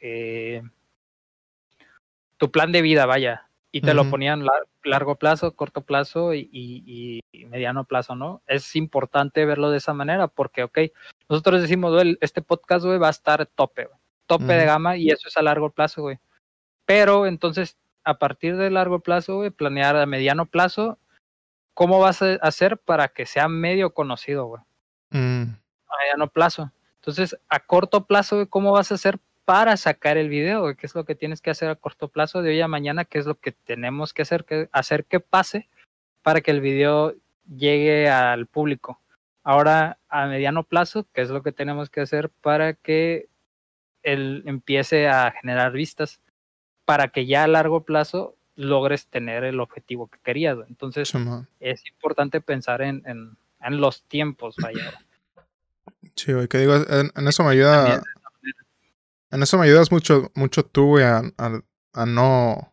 [0.00, 0.62] eh,
[2.36, 4.46] tu plan de vida, vaya, y te lo ponían
[4.84, 8.42] largo plazo, corto plazo y, mediano plazo, ¿no?
[8.46, 10.78] Es importante verlo de esa manera porque, ok,
[11.28, 15.10] nosotros decimos, güey, este podcast, güey, va a estar tope, güey, tope de gama y
[15.10, 16.18] eso es a largo plazo, güey.
[16.86, 20.98] Pero entonces, a partir de largo plazo, güey, planear a mediano plazo,
[21.74, 24.62] ¿cómo vas a hacer para que sea medio conocido, güey?
[25.10, 25.56] Mm.
[25.88, 26.72] A mediano plazo.
[26.96, 29.18] Entonces, a corto plazo, güey, ¿cómo vas a hacer
[29.48, 32.50] para sacar el video, qué es lo que tienes que hacer a corto plazo de
[32.50, 35.70] hoy a mañana, qué es lo que tenemos que hacer, que hacer que pase
[36.22, 37.14] para que el video
[37.56, 39.00] llegue al público.
[39.42, 43.30] Ahora, a mediano plazo, qué es lo que tenemos que hacer para que
[44.02, 46.20] él empiece a generar vistas,
[46.84, 50.58] para que ya a largo plazo logres tener el objetivo que querías.
[50.68, 51.10] Entonces,
[51.58, 54.92] es importante pensar en, en, los tiempos, vaya.
[56.16, 58.02] Sí, que digo, en, eso me ayuda.
[59.30, 62.72] En eso me ayudas mucho, mucho tú, güey, a, a, no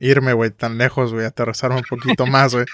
[0.00, 2.66] irme, güey, tan lejos, güey, aterrizarme un poquito más, güey.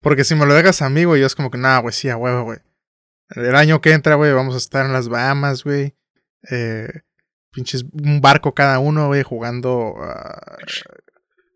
[0.00, 2.08] Porque si me lo dejas a mí, güey, yo es como que, nada, güey, sí,
[2.08, 2.58] a huevo, güey.
[3.30, 5.94] El año que entra, güey, vamos a estar en las Bahamas, güey.
[6.50, 6.88] Eh,
[7.52, 10.56] pinches, un barco cada uno, güey, jugando ah,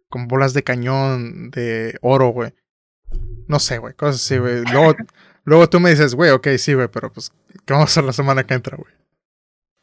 [0.09, 2.55] con bolas de cañón de oro, güey.
[3.49, 4.63] No sé, güey, cosas así, güey.
[4.73, 4.95] Luego,
[5.45, 7.33] luego tú me dices, güey, ok, sí, güey, pero pues,
[7.65, 8.93] ¿qué vamos a hacer la semana que entra, güey?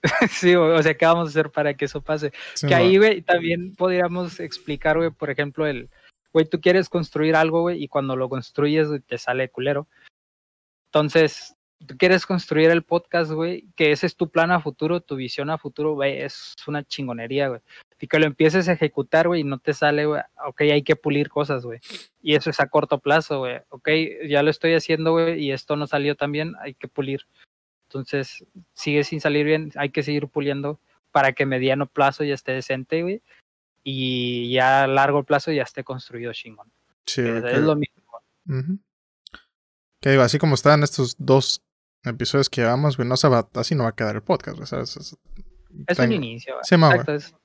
[0.29, 2.31] sí, o sea, ¿qué vamos a hacer para que eso pase?
[2.67, 5.89] que ahí, güey, también podríamos explicar, güey, por ejemplo, el,
[6.33, 9.87] güey, tú quieres construir algo, güey, y cuando lo construyes te sale culero.
[10.87, 11.55] Entonces,
[11.87, 15.49] tú quieres construir el podcast, güey, que ese es tu plan a futuro, tu visión
[15.49, 17.61] a futuro, güey, es una chingonería, güey.
[17.99, 20.97] y que lo empieces a ejecutar, güey, y no te sale, güey, ok, hay que
[20.97, 21.79] pulir cosas, güey.
[22.21, 23.61] Y eso es a corto plazo, güey.
[23.69, 23.89] Ok,
[24.27, 27.25] ya lo estoy haciendo, güey, y esto no salió tan bien, hay que pulir.
[27.93, 30.79] Entonces, sigue sin salir bien, hay que seguir puliendo
[31.11, 33.21] para que mediano plazo ya esté decente, güey.
[33.83, 36.71] Y ya a largo plazo ya esté construido chingón.
[37.05, 38.03] Sí, Es, lo mismo.
[38.49, 38.79] Ujú.
[39.99, 41.61] Que digo, así como están estos dos
[42.03, 44.67] episodios que llevamos, güey, no se va, así no va a quedar el podcast, güey,
[44.67, 44.97] ¿sabes?
[44.97, 45.17] Es-
[45.87, 46.63] Es un inicio, güey.
[46.63, 46.99] Sí, ma, güey.
[46.99, 47.35] Exacto, es-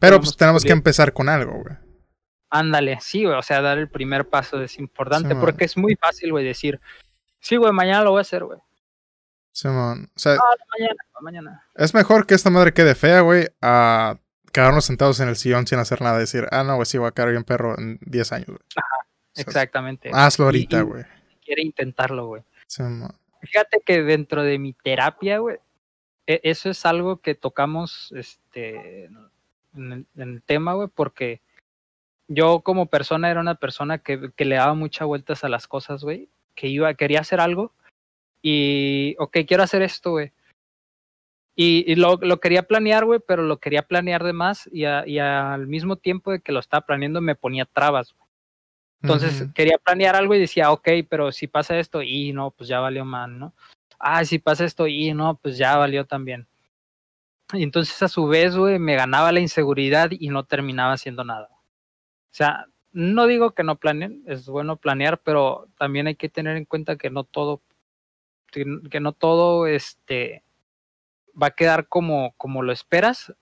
[0.00, 1.76] Pero pues tenemos que empezar con algo, güey.
[2.50, 5.96] Ándale, sí, güey, o sea, dar el primer paso es importante Sí, porque es muy
[5.96, 6.80] fácil, güey, decir,
[7.40, 8.58] sí, güey, mañana lo voy a hacer, güey.
[9.52, 10.10] Simón.
[10.14, 11.62] O sea, Ah, mañana, mañana.
[11.74, 14.18] es mejor que esta madre quede fea, güey, a
[14.52, 16.18] quedarnos sentados en el sillón sin hacer nada.
[16.18, 18.58] Decir, ah, no, güey, sí, voy a quedar bien perro en 10 años, güey.
[18.58, 18.70] O
[19.34, 20.10] sea, Exactamente.
[20.12, 21.04] Hazlo ahorita, güey.
[21.44, 22.42] Quiere intentarlo, güey.
[22.66, 23.14] Simón.
[23.40, 25.58] Fíjate que dentro de mi terapia, güey,
[26.26, 31.40] e- eso es algo que tocamos este, en, el, en el tema, güey, porque
[32.26, 36.02] yo como persona era una persona que, que le daba muchas vueltas a las cosas,
[36.02, 37.72] güey, que iba, quería hacer algo
[38.42, 40.32] y, ok, quiero hacer esto, güey.
[41.56, 45.04] Y, y lo, lo quería planear, güey, pero lo quería planear de más y, a-
[45.06, 48.14] y al mismo tiempo de que lo estaba planeando me ponía trabas.
[48.14, 48.28] güey.
[49.02, 52.80] Entonces quería planear algo y decía, ok, pero si pasa esto y no, pues ya
[52.80, 53.54] valió mal, ¿no?
[53.98, 56.46] Ah, si pasa esto y no, pues ya valió también.
[57.52, 61.48] Y entonces a su vez, güey, me ganaba la inseguridad y no terminaba haciendo nada.
[61.50, 66.56] O sea, no digo que no planeen, es bueno planear, pero también hay que tener
[66.56, 67.62] en cuenta que no todo,
[68.50, 70.42] que que no todo, este,
[71.40, 73.32] va a quedar como, como lo esperas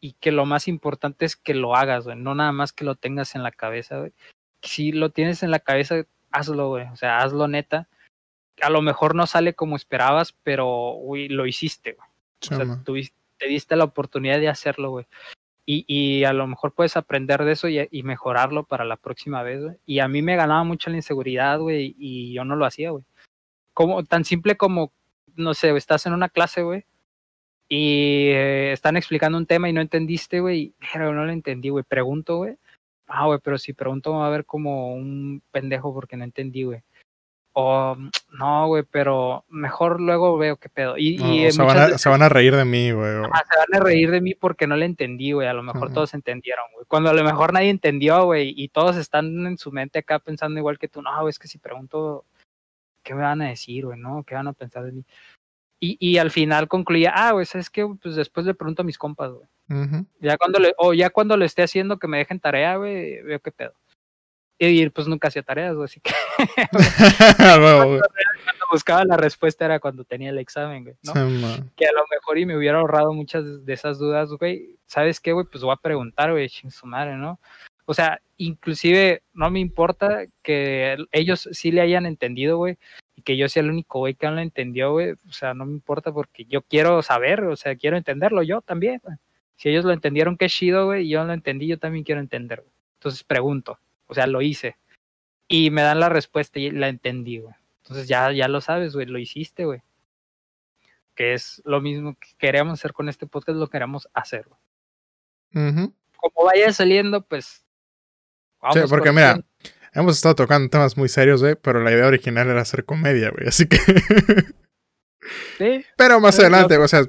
[0.00, 2.94] y que lo más importante es que lo hagas, güey, no nada más que lo
[2.94, 4.12] tengas en la cabeza, güey.
[4.62, 7.88] Si lo tienes en la cabeza, hazlo, güey, o sea, hazlo neta.
[8.62, 10.66] A lo mejor no sale como esperabas, pero,
[11.00, 12.08] güey, lo hiciste, güey.
[12.42, 12.84] O sea, Simón.
[12.84, 15.06] tuviste- te diste la oportunidad de hacerlo, güey.
[15.66, 19.42] Y, y a lo mejor puedes aprender de eso y, y mejorarlo para la próxima
[19.42, 19.76] vez, güey.
[19.86, 23.04] Y a mí me ganaba mucho la inseguridad, güey, y yo no lo hacía, güey.
[23.74, 24.92] Como, tan simple como,
[25.36, 26.84] no sé, estás en una clase, güey,
[27.68, 31.84] y eh, están explicando un tema y no entendiste, güey, pero no lo entendí, güey.
[31.84, 32.56] Pregunto, güey.
[33.06, 36.82] Ah, güey, pero si pregunto va a ver como un pendejo porque no entendí, güey.
[37.56, 37.96] O
[38.38, 40.98] no, güey, pero mejor luego veo qué pedo.
[40.98, 43.12] Y, No, y o se, van a, veces- se van a reír de mí, güey.
[43.32, 45.46] Ah, se van a reír de mí porque no le entendí, güey.
[45.46, 46.84] A lo mejor todos entendieron, güey.
[46.88, 50.58] Cuando a lo mejor nadie entendió, güey, y todos están en su mente acá pensando
[50.58, 51.00] igual que tú.
[51.00, 52.24] No, güey, es que si pregunto,
[53.04, 53.98] ¿qué me van a decir, güey?
[53.98, 54.24] ¿No?
[54.24, 55.04] ¿Qué van a pensar de mí?
[55.78, 58.98] Y, y al final concluía, ah, güey, es que pues después le pregunto a mis
[58.98, 59.46] compas, güey.
[59.68, 60.06] Ujú.
[60.20, 63.40] Ya cuando le, o ya cuando lo esté haciendo que me dejen tarea, güey, veo
[63.40, 63.74] qué pedo.
[64.58, 66.12] Y pues nunca hacía tareas, güey, así que
[67.58, 68.00] güey.
[68.00, 71.12] cuando buscaba la respuesta era cuando tenía el examen, güey, ¿no?
[71.76, 74.78] Que a lo mejor y me hubiera ahorrado muchas de esas dudas, güey.
[74.86, 75.46] ¿Sabes qué, güey?
[75.50, 77.40] Pues voy a preguntar, güey, ching su madre, ¿no?
[77.86, 82.78] O sea, inclusive no me importa que ellos sí le hayan entendido, güey,
[83.14, 85.12] y que yo sea el único güey que no lo entendió, güey.
[85.12, 89.00] O sea, no me importa porque yo quiero saber, o sea, quiero entenderlo yo también.
[89.56, 92.20] Si ellos lo entendieron, qué chido, güey, y yo no lo entendí, yo también quiero
[92.20, 92.72] entender, güey.
[92.98, 94.76] Entonces pregunto, o sea, lo hice.
[95.48, 97.54] Y me dan la respuesta y la entendí, güey.
[97.82, 99.82] Entonces ya, ya lo sabes, güey, lo hiciste, güey
[101.14, 104.46] que es lo mismo que queremos hacer con este podcast, lo queremos hacer.
[104.48, 105.70] güey.
[106.16, 107.63] Como vaya saliendo, pues.
[108.72, 109.40] Sí, porque mira,
[109.92, 113.48] hemos estado tocando temas muy serios, güey, pero la idea original era hacer comedia, güey,
[113.48, 113.78] así que...
[115.56, 117.02] Sí, pero más adelante, o sea,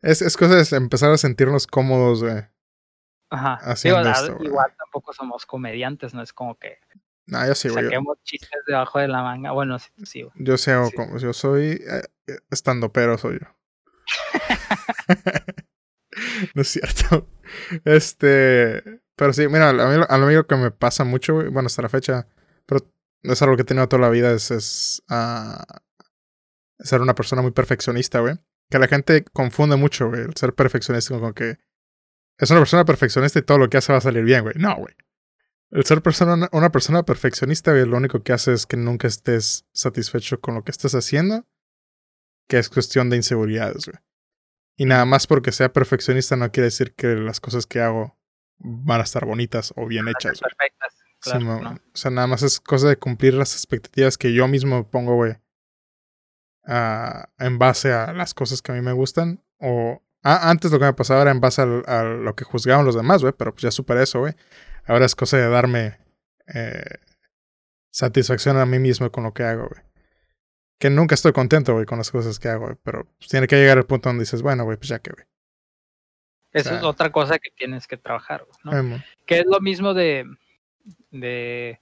[0.00, 2.42] es, es cosa de empezar a sentirnos cómodos, güey.
[3.30, 3.54] ajá.
[3.70, 4.48] Haciendo Digo, esto, a- güey.
[4.48, 6.78] igual tampoco somos comediantes, no es como que
[7.26, 7.82] No, yo sí, güey.
[7.84, 9.50] Yo, saquemos chistes debajo de la manga.
[9.52, 10.32] Bueno, sí, sí, güey.
[10.36, 10.96] yo sé Sí.
[10.96, 12.02] como, yo soy eh,
[12.50, 13.46] estando pero soy yo.
[16.54, 17.28] no es cierto.
[17.84, 18.82] Este,
[19.16, 22.26] pero sí, mira, a mí, a que me pasa mucho, güey, bueno, hasta la fecha,
[22.66, 22.80] pero
[23.22, 25.64] es algo que he tenido toda la vida, es, es ah,
[26.78, 28.36] ser una persona muy perfeccionista, güey.
[28.70, 31.58] Que la gente confunde mucho, güey, el ser perfeccionista con que
[32.38, 34.54] es una persona perfeccionista y todo lo que hace va a salir bien, güey.
[34.56, 34.94] No, güey.
[35.70, 39.66] El ser persona, una persona perfeccionista, güey, lo único que hace es que nunca estés
[39.72, 41.46] satisfecho con lo que estás haciendo,
[42.48, 43.98] que es cuestión de inseguridades, güey.
[44.76, 48.13] Y nada más porque sea perfeccionista no quiere decir que las cosas que hago
[48.58, 50.40] van a estar bonitas o bien hechas.
[50.40, 51.04] Perfectas.
[51.26, 55.36] O sea, nada más es cosa de cumplir las expectativas que yo mismo pongo, güey.
[56.66, 59.42] en base a las cosas que a mí me gustan.
[59.58, 62.94] O ah, antes lo que me pasaba era en base a, lo que juzgaban los
[62.94, 63.32] demás, güey.
[63.36, 64.34] Pero pues ya superé eso, güey.
[64.86, 65.98] Ahora es cosa de darme
[66.52, 66.98] eh,
[67.90, 69.82] satisfacción a mí mismo con lo que hago, güey.
[70.78, 72.76] Que nunca estoy contento, güey, con las cosas que hago, güey.
[72.82, 75.26] Pero pues, tiene que llegar el punto donde dices, bueno, güey, pues ya que, güey.
[76.54, 76.76] Eso Sí.
[76.76, 78.70] es otra cosa que tienes que trabajar, ¿no?
[79.26, 80.24] Que es lo mismo de,
[81.10, 81.80] de,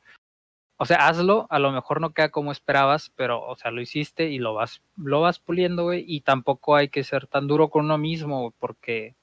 [0.78, 4.30] o sea, hazlo, a lo mejor no queda como esperabas, pero, o sea, lo hiciste
[4.30, 7.84] y lo vas, lo vas puliendo, güey, y tampoco hay que ser tan duro con
[7.84, 9.14] uno mismo, porque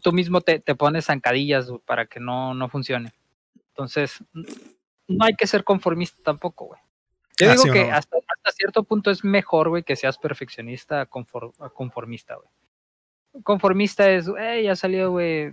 [0.00, 3.12] tú mismo te, te pones zancadillas para que no, no funcione.
[3.70, 4.22] Entonces,
[5.08, 6.80] no hay que ser conformista tampoco, güey.
[7.36, 7.94] Yo Ah, digo sí, que no.
[7.96, 12.48] hasta, hasta cierto punto es mejor, güey, que seas perfeccionista a conformista, güey.
[13.42, 15.52] Conformista es, eh, ya salió, güey,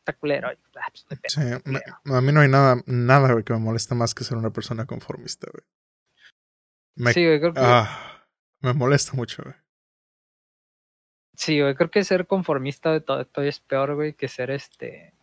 [0.00, 0.48] está culero.
[0.48, 0.56] ah,
[0.90, 1.16] pues, no.
[1.28, 4.36] Sí, me- a mí no hay nada, nada güey, que me molesta más que ser
[4.36, 5.64] una persona conformista, güey.
[6.96, 8.24] Me, Sí, güey, creo que, ah,
[8.60, 9.54] me molesta mucho, güey.
[11.36, 15.14] sí, güey, creo que ser conformista de todo, todo es peor, güey, que ser este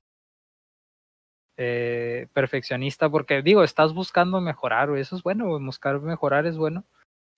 [1.58, 6.58] eh, perfeccionista, porque digo, estás buscando mejorar, güey, eso es bueno, güey, buscar mejorar es
[6.58, 6.86] bueno,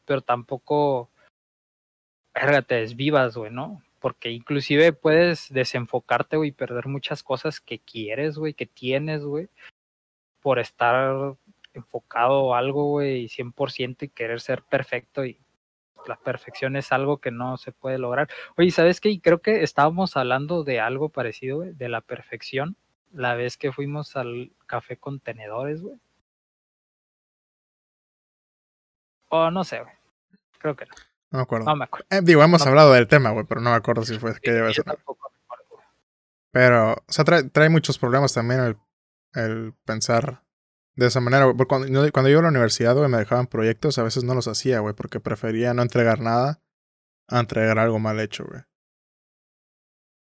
[0.05, 1.09] pero tampoco,
[2.35, 3.81] verga, te desvivas, güey, ¿no?
[4.00, 9.50] Porque inclusive puedes desenfocarte, güey, perder muchas cosas que quieres, güey, que tienes, güey,
[10.41, 11.36] por estar
[11.74, 15.39] enfocado a algo, güey, y 100% y querer ser perfecto y
[16.08, 18.30] la perfección es algo que no se puede lograr.
[18.58, 19.10] Oye, ¿sabes qué?
[19.10, 22.78] Y Creo que estábamos hablando de algo parecido, güey, de la perfección,
[23.12, 25.98] la vez que fuimos al café contenedores, güey.
[29.30, 29.93] O no sé, güey.
[30.60, 31.07] Creo que no.
[31.32, 31.65] No me acuerdo.
[31.65, 32.05] No me acuerdo.
[32.09, 32.69] Eh, digo, hemos no.
[32.69, 35.86] hablado del tema, güey, pero no me acuerdo si fue me acuerdo, güey.
[36.51, 38.78] Pero, o sea, trae, trae muchos problemas también el,
[39.34, 40.43] el pensar
[40.95, 41.67] de esa manera, güey.
[41.67, 44.80] Cuando yo iba a la universidad, güey, me dejaban proyectos, a veces no los hacía,
[44.80, 46.61] güey, porque prefería no entregar nada
[47.28, 48.61] a entregar algo mal hecho, güey.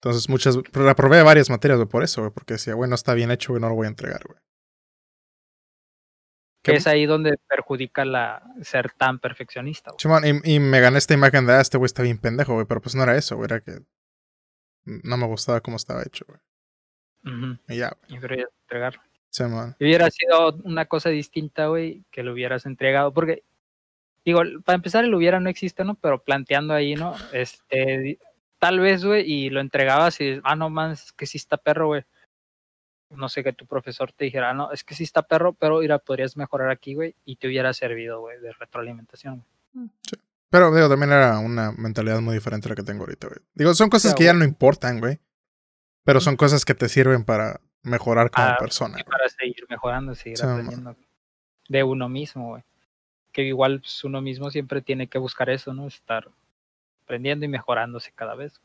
[0.00, 3.30] Entonces, muchas, reprobé varias materias, güey, por eso, güey, porque decía, güey, no está bien
[3.30, 4.38] hecho, güey, no lo voy a entregar, güey.
[6.64, 10.00] Que ¿Qué- es ahí donde perjudica la ser tan perfeccionista, güey.
[10.00, 12.66] Simón, y, y me gané esta imagen de, ah, este güey está bien pendejo, güey,
[12.66, 13.78] pero pues no era eso, güey, era que
[14.84, 16.40] no me gustaba cómo estaba hecho, güey.
[17.26, 18.16] Ujú, Y ya, güey.
[18.18, 19.00] Y quería entregar.
[19.30, 19.76] Simón.
[19.78, 23.12] Y hubiera sido una cosa distinta, güey, que lo hubieras entregado.
[23.12, 23.42] Porque,
[24.24, 25.94] digo, para empezar, el hubiera no existe, ¿no?
[25.96, 27.14] Pero planteando ahí, ¿no?
[27.32, 28.18] Este,
[28.58, 31.88] tal vez, güey, y lo entregabas y, ah, no, man, es que sí está perro,
[31.88, 32.04] güey.
[33.16, 35.80] No sé, que tu profesor te dijera, "Ah, no, es que sí está perro, pero,
[35.80, 39.44] mira, podrías mejorar aquí, güey, y te hubiera servido, güey, de retroalimentación.
[39.72, 39.88] güey.
[40.50, 43.40] Pero, digo, también era una mentalidad muy diferente a la que tengo ahorita, güey.
[43.54, 45.18] Digo, son cosas que ya no importan, güey.
[46.04, 48.98] Pero son cosas que te sirven para mejorar como Ah, persona.
[49.04, 50.52] Para seguir mejorando, seguir Sí, man.
[50.60, 50.96] aprendiendo
[51.68, 52.62] de uno mismo, güey.
[53.32, 55.86] Que igual pues, uno mismo siempre tiene que buscar eso, ¿no?
[55.88, 56.28] Estar
[57.02, 58.60] aprendiendo y mejorándose cada vez.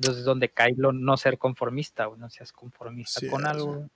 [0.00, 3.88] Entonces, donde cae lo no ser conformista, güey, no seas conformista Sí, con algo.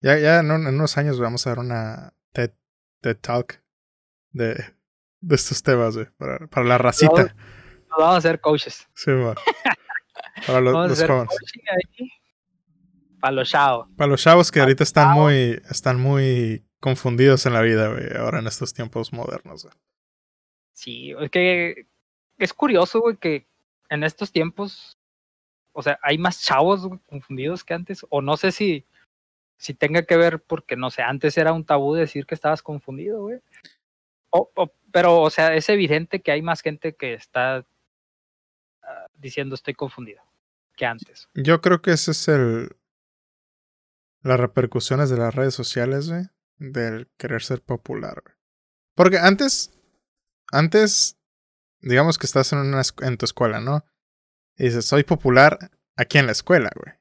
[0.00, 2.52] Ya, ya en, un- en unos años vamos a dar una TED,
[3.00, 3.62] TED Talk
[4.32, 4.54] de,
[5.20, 6.06] de estos temas, güey.
[6.16, 7.34] Para, para la racita.
[7.90, 8.88] Nos vamos a hacer coaches.
[8.94, 9.34] Sí, man.
[10.46, 12.08] Para los, vamos a hacer coaching ahí
[13.20, 13.88] para los chavos.
[13.98, 15.18] Para los chavos que ahorita están chavos.
[15.24, 18.16] muy, están muy confundidos en la vida, güey.
[18.16, 19.74] Ahora en estos tiempos modernos, güey.
[20.72, 21.86] Sí, es que
[22.38, 23.46] es curioso, güey, que
[23.90, 24.96] en estos tiempos,
[25.72, 28.86] o sea, hay más chavos confundidos que antes, o no sé si,
[29.58, 33.20] si tenga que ver porque, no sé, antes era un tabú decir que estabas confundido,
[33.22, 33.40] güey.
[34.30, 37.66] O, o- pero, o sea, es evidente que hay más gente que está
[38.82, 40.22] ah, diciendo estoy confundido
[40.76, 41.28] que antes.
[41.34, 42.70] Yo creo que ese es el.
[44.22, 46.24] Las repercusiones de las redes sociales, güey.
[46.58, 48.34] Del querer ser popular, güey.
[48.94, 49.72] Porque antes.
[50.52, 51.16] Antes.
[51.80, 53.84] Digamos que estás en, una, en tu escuela, ¿no?
[54.56, 56.94] Y dices, soy popular aquí en la escuela, güey.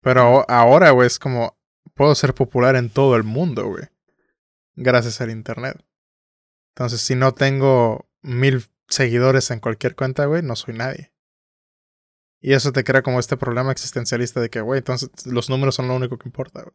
[0.00, 1.58] Pero ahora, güey, es como.
[1.94, 3.84] Puedo ser popular en todo el mundo, güey.
[4.74, 5.84] Gracias al internet.
[6.74, 11.12] Entonces, si no tengo mil seguidores en cualquier cuenta, güey, no soy nadie.
[12.40, 15.88] Y eso te crea como este problema existencialista de que, güey, entonces los números son
[15.88, 16.74] lo único que importa, güey.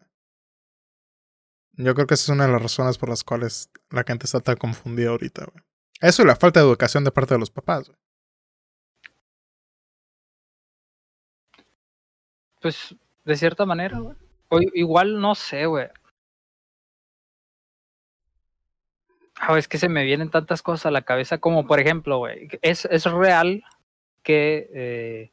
[1.73, 4.39] Yo creo que esa es una de las razones por las cuales la gente está
[4.39, 5.63] tan confundida ahorita, güey.
[6.01, 7.91] Eso y la falta de educación de parte de los papás.
[12.61, 13.99] Pues, de cierta manera,
[14.73, 15.87] igual no sé, güey.
[19.39, 22.47] Ah, es que se me vienen tantas cosas a la cabeza, como por ejemplo, güey,
[22.61, 23.63] es, es real
[24.23, 25.31] que eh,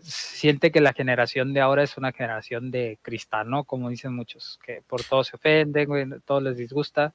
[0.00, 3.64] siente que la generación de ahora es una generación de cristal, ¿no?
[3.64, 7.14] Como dicen muchos, que por todo se ofenden, güey, todo les disgusta.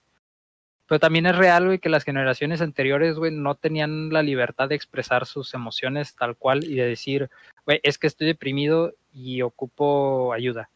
[0.88, 4.76] Pero también es real, güey, que las generaciones anteriores, güey, no tenían la libertad de
[4.76, 7.30] expresar sus emociones tal cual y de decir,
[7.66, 10.70] güey, es que estoy deprimido y ocupo ayuda.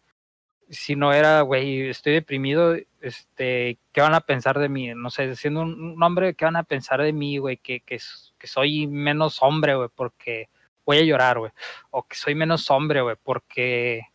[0.70, 4.94] Si no era, güey, estoy deprimido este, ¿qué van a pensar de mí?
[4.96, 7.58] No sé, siendo un, hombre, ¿qué van a pensar de mí, güey?
[7.58, 8.00] Que, que,
[8.38, 10.50] que soy menos hombre, güey, porque
[10.86, 11.52] voy a llorar, güey.
[11.92, 14.08] O que soy menos hombre, güey, porque,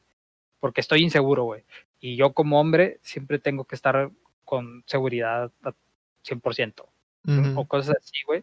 [0.61, 1.64] porque estoy inseguro, güey.
[2.01, 4.11] Y yo como hombre siempre tengo que estar
[4.45, 5.74] con seguridad al
[6.24, 6.86] 100%.
[7.56, 8.42] O cosas así, güey.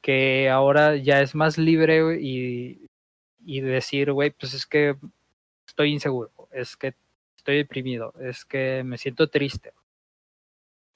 [0.00, 2.88] Que ahora ya es más libre, güey, y,
[3.44, 4.96] y decir, güey, pues es que
[5.66, 6.94] estoy inseguro, es que
[7.36, 9.72] estoy deprimido, es que me siento triste.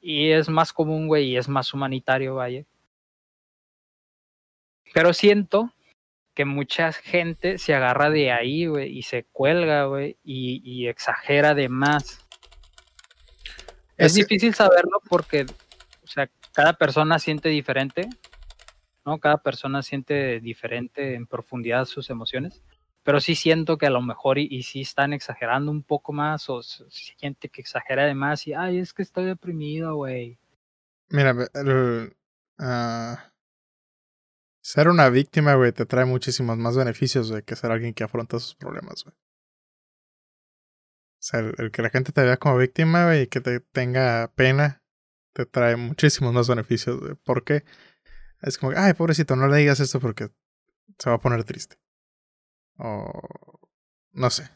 [0.01, 2.65] Y es más común, güey, y es más humanitario, vaya.
[4.93, 5.73] Pero siento
[6.35, 11.69] que mucha gente se agarra de ahí, güey, y se cuelga, güey, y, exagera de
[11.69, 12.21] más.
[13.97, 15.47] Es, difícil saberlo porque,
[16.05, 18.09] o sea, cada persona siente diferente,
[19.05, 19.19] ¿no?
[19.19, 22.63] Cada persona siente diferente en profundidad sus emociones,
[23.03, 26.61] pero sí siento que a lo mejor y, sí están exagerando un poco más, o
[27.19, 30.39] gente que exagera de más y, ay, es que estoy deprimido, güey.
[31.09, 32.17] Mira, el,
[32.59, 33.33] ah,
[34.63, 38.39] ser una víctima, güey, te trae muchísimos más beneficios, güey, que ser alguien que afronta
[38.39, 39.15] sus problemas, güey.
[39.15, 44.31] O sea, el, que la gente te vea como víctima, güey, y que te tenga
[44.35, 44.84] pena,
[45.35, 46.99] te trae muchísimos más beneficios.
[47.25, 47.65] ¿Por qué?
[48.41, 50.31] Es como, ay, pobrecito, no le digas esto porque
[50.99, 51.77] se va a poner triste.
[52.79, 53.13] O...
[54.13, 54.49] No sé.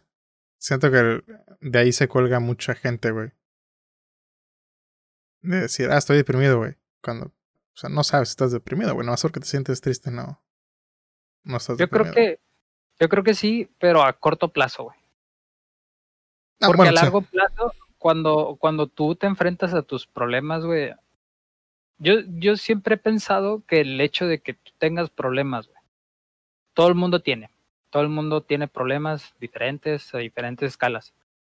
[0.56, 1.22] Siento que
[1.60, 3.32] de ahí se cuelga mucha gente, güey.
[5.42, 6.76] De decir, ah, estoy deprimido, güey.
[7.02, 7.26] Cuando
[7.78, 9.06] o sea, no sabes si estás deprimido, güey.
[9.06, 10.42] No más porque te sientes triste, no.
[11.44, 12.40] No estás Yo creo que.
[12.98, 14.98] Yo creo que sí, pero a corto plazo, güey.
[16.60, 20.92] Ah, porque a largo plazo, cuando, cuando tú te enfrentas a tus problemas, güey.
[21.98, 25.78] Yo, yo siempre he pensado que el hecho de que tú tengas problemas, güey.
[26.74, 27.50] Todo el mundo tiene.
[27.90, 31.12] Todo el mundo tiene problemas diferentes a diferentes escalas.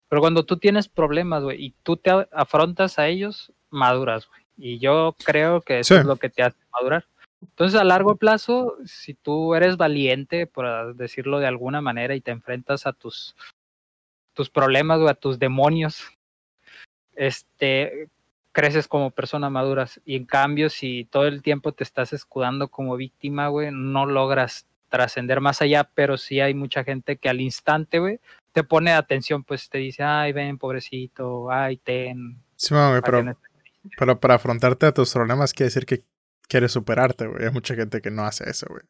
[0.08, 4.42] Pero cuando tú tienes problemas, güey, y tú te afrontas a ellos, maduras, güey.
[4.56, 7.06] Y yo creo que eso es lo que te hace madurar.
[7.40, 12.30] Entonces, a largo plazo, si tú eres valiente, por decirlo de alguna manera, y te
[12.30, 13.34] enfrentas a tus,
[14.34, 16.12] tus problemas o a tus demonios,
[17.16, 18.08] este,
[18.52, 20.00] creces como persona maduras.
[20.04, 24.66] Y en cambio, si todo el tiempo te estás escudando como víctima, güey, no logras
[24.88, 28.20] trascender más allá, pero sí hay mucha gente que al instante, güey,
[28.52, 32.38] te pone atención, pues te dice, ay, ven, pobrecito, ay, ten.
[32.56, 33.36] Sí, pero
[33.96, 36.04] pero para afrontarte a tus problemas quiere decir que
[36.48, 37.44] quieres superarte, güey.
[37.44, 38.82] Hay mucha gente que no hace eso, güey.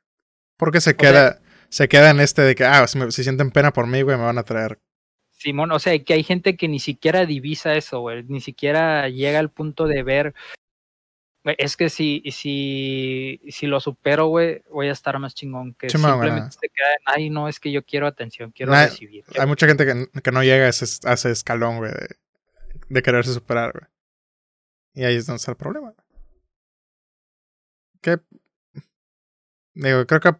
[0.56, 3.86] Porque se queda, se queda en este de que, ah, si, si sienten pena por
[3.86, 4.78] mí, güey, me van a traer.
[5.42, 8.22] Simón, o sea, que hay gente que ni siquiera divisa eso, güey.
[8.24, 10.34] Ni siquiera llega al punto de ver.
[11.44, 15.74] Es que si, si, si lo supero, güey, voy a estar más chingón.
[15.74, 19.24] Que simplemente se queda en, ay, no, es que yo quiero atención, quiero recibir.
[19.38, 22.16] Hay mucha gente que, que no llega a ese, a ese escalón, güey, de,
[22.88, 23.86] de quererse superar, güey.
[24.94, 25.94] Y ahí es donde está el problema.
[28.00, 28.18] Que.
[29.74, 30.34] Digo, creo que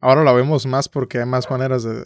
[0.00, 2.04] ahora lo vemos más porque hay más maneras de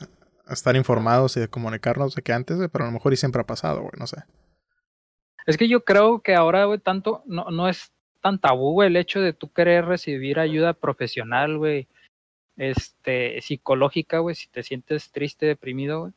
[0.49, 3.47] estar informados y de comunicarnos de que antes, pero a lo mejor y siempre ha
[3.47, 4.25] pasado, güey, no sé.
[5.47, 8.97] Es que yo creo que ahora, güey, tanto, no, no es tan tabú, güey, el
[8.97, 11.89] hecho de tú querer recibir ayuda profesional, güey,
[12.57, 16.13] este, psicológica, güey, si te sientes triste, deprimido, güey.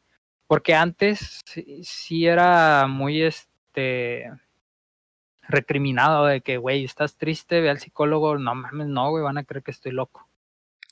[0.47, 1.41] Porque antes
[1.81, 4.31] sí era muy, este,
[5.47, 9.43] recriminado de que, güey, estás triste, ve al psicólogo, no mames, no, güey, van a
[9.43, 10.27] creer que estoy loco.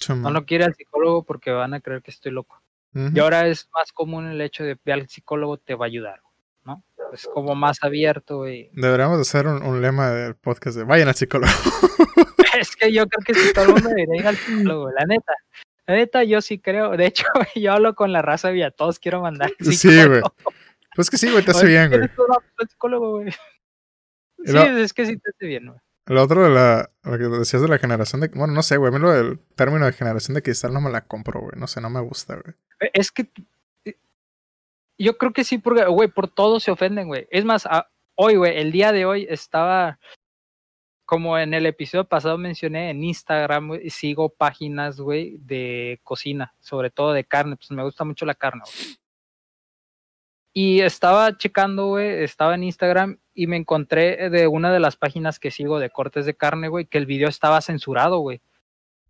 [0.10, 2.62] No lo quiere al psicólogo porque van a creer que estoy loco.
[2.94, 6.22] Y ahora es más común el hecho de ve al psicólogo, te va a ayudar,
[6.64, 6.84] ¿no?
[7.12, 8.70] Es como más abierto, güey.
[8.74, 11.52] Deberíamos hacer un, lema del podcast de vayan al psicólogo.
[12.60, 15.34] es que yo creo que si todo el mundo debería ir al psicólogo, la neta.
[15.88, 16.96] La neta, yo sí creo.
[16.96, 17.26] De hecho,
[17.56, 19.52] yo hablo con la raza y a todos quiero mandar.
[19.60, 20.22] Sí, güey.
[20.96, 22.10] Pues que sí, güey, te hace bien, güey.
[22.70, 23.32] psicólogo, güey.
[24.46, 25.80] Sí, es que sí te hace bien, güey.
[26.06, 28.90] Lo otro de la, lo que decías de la generación de, bueno, no sé, güey,
[28.90, 31.68] a mí lo del término de generación de cristal no me la compro, güey, no
[31.68, 32.56] sé, no me gusta, güey.
[32.82, 33.32] Eh, es que
[33.86, 33.98] eh,
[34.98, 37.28] yo creo que sí, porque, güey, por todo se ofenden, güey.
[37.32, 37.66] Es más,
[38.16, 39.98] hoy, güey, el día de hoy estaba,
[41.06, 46.90] como en el episodio pasado mencioné, en Instagram, güey, sigo páginas, güey, de cocina, sobre
[46.90, 48.98] todo de carne, pues me gusta mucho la carne, güey.
[50.54, 55.40] Y estaba checando, güey, estaba en Instagram y me encontré de una de las páginas
[55.40, 58.40] que sigo de cortes de carne, güey, que el video estaba censurado, güey.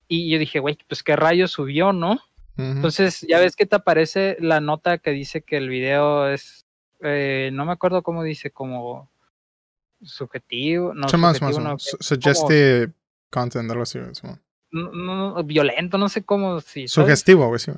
[0.07, 2.19] Y yo dije, güey, pues qué rayos subió, ¿no?
[2.55, 6.65] Entonces, ya ves que te aparece la nota que dice que el video es,
[7.01, 9.09] eh, no me acuerdo cómo dice, como
[10.01, 12.93] subjetivo, no, subjetivo, no suggestive
[13.31, 13.99] content, algo así.
[14.71, 16.61] No, violento, no sé cómo.
[16.61, 17.71] Sí, Sugestivo, güey, sí.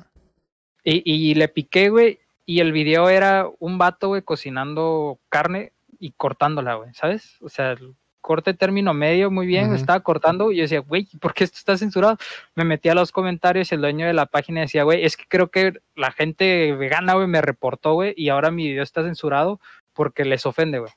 [0.84, 6.12] Y, y le piqué, güey, y el video era un vato, güey, cocinando carne y
[6.12, 7.36] cortándola, güey, ¿sabes?
[7.40, 7.76] O sea,
[8.20, 11.76] corte término medio, muy bien, estaba cortando y yo decía, güey, ¿por qué esto está
[11.76, 12.18] censurado?
[12.54, 15.24] Me metí a los comentarios y el dueño de la página decía, güey, es que
[15.28, 19.60] creo que la gente vegana, güey, me reportó, güey, y ahora mi video está censurado
[19.92, 20.92] porque les ofende, güey.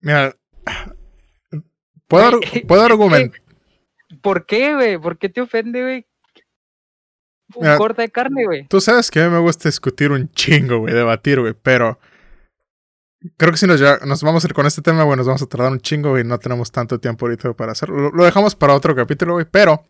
[0.00, 0.34] Mira,
[2.08, 3.40] puedo, puedo argumentar.
[4.20, 4.98] ¿Por qué, güey?
[4.98, 6.06] ¿Por qué te ofende, güey?
[7.54, 8.66] Un corte de carne, güey.
[8.68, 11.98] Tú sabes que a mí me gusta discutir un chingo, güey, debatir, güey, pero
[13.36, 15.46] Creo que si nos, nos vamos a ir con este tema, güey, nos vamos a
[15.46, 18.10] tardar un chingo y no tenemos tanto tiempo ahorita para hacerlo.
[18.10, 19.84] Lo, dejamos para otro capítulo, güey, pero...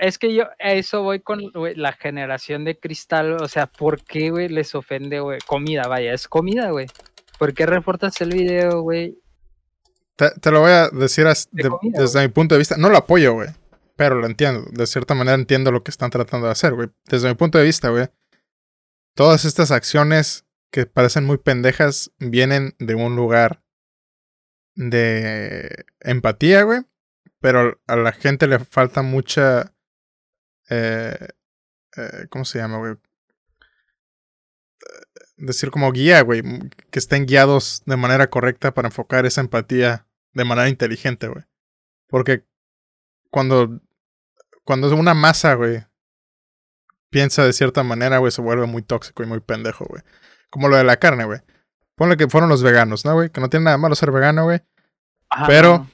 [0.00, 4.30] Es que yo a eso voy con la generación de cristal, o sea, ¿por qué,
[4.30, 5.38] güey, les ofende, güey?
[5.46, 6.86] Comida, vaya, es comida, güey.
[7.38, 9.18] ¿Por qué reportas el video, güey?
[10.16, 12.76] Te, lo voy a decir desde mi punto de vista.
[12.76, 13.50] No lo apoyo, güey,
[13.98, 14.64] pero lo entiendo.
[14.70, 16.88] De cierta manera entiendo lo que están tratando de hacer, güey.
[17.06, 18.08] Desde mi punto de vista, güey,
[19.14, 23.60] todas estas acciones que parecen muy pendejas vienen de un lugar
[24.76, 26.82] de empatía, güey.
[27.40, 29.74] Pero a la gente le falta mucha...
[30.70, 31.28] Eh,
[31.96, 32.94] eh, ¿Cómo se llama, güey?
[35.38, 36.42] Decir como guía, güey.
[36.92, 41.44] Que estén guiados de manera correcta para enfocar esa empatía de manera inteligente, güey.
[42.06, 42.46] Porque
[43.30, 43.80] cuando...
[44.68, 45.82] Cuando una masa, güey,
[47.10, 50.02] piensa de cierta manera, güey, se vuelve muy tóxico y muy pendejo, güey.
[50.50, 51.40] Como lo de la carne, güey.
[51.94, 53.30] Ponle que fueron los veganos, ¿no, güey?
[53.30, 54.60] Que no tiene nada malo ser vegano, güey.
[55.46, 55.88] Pero,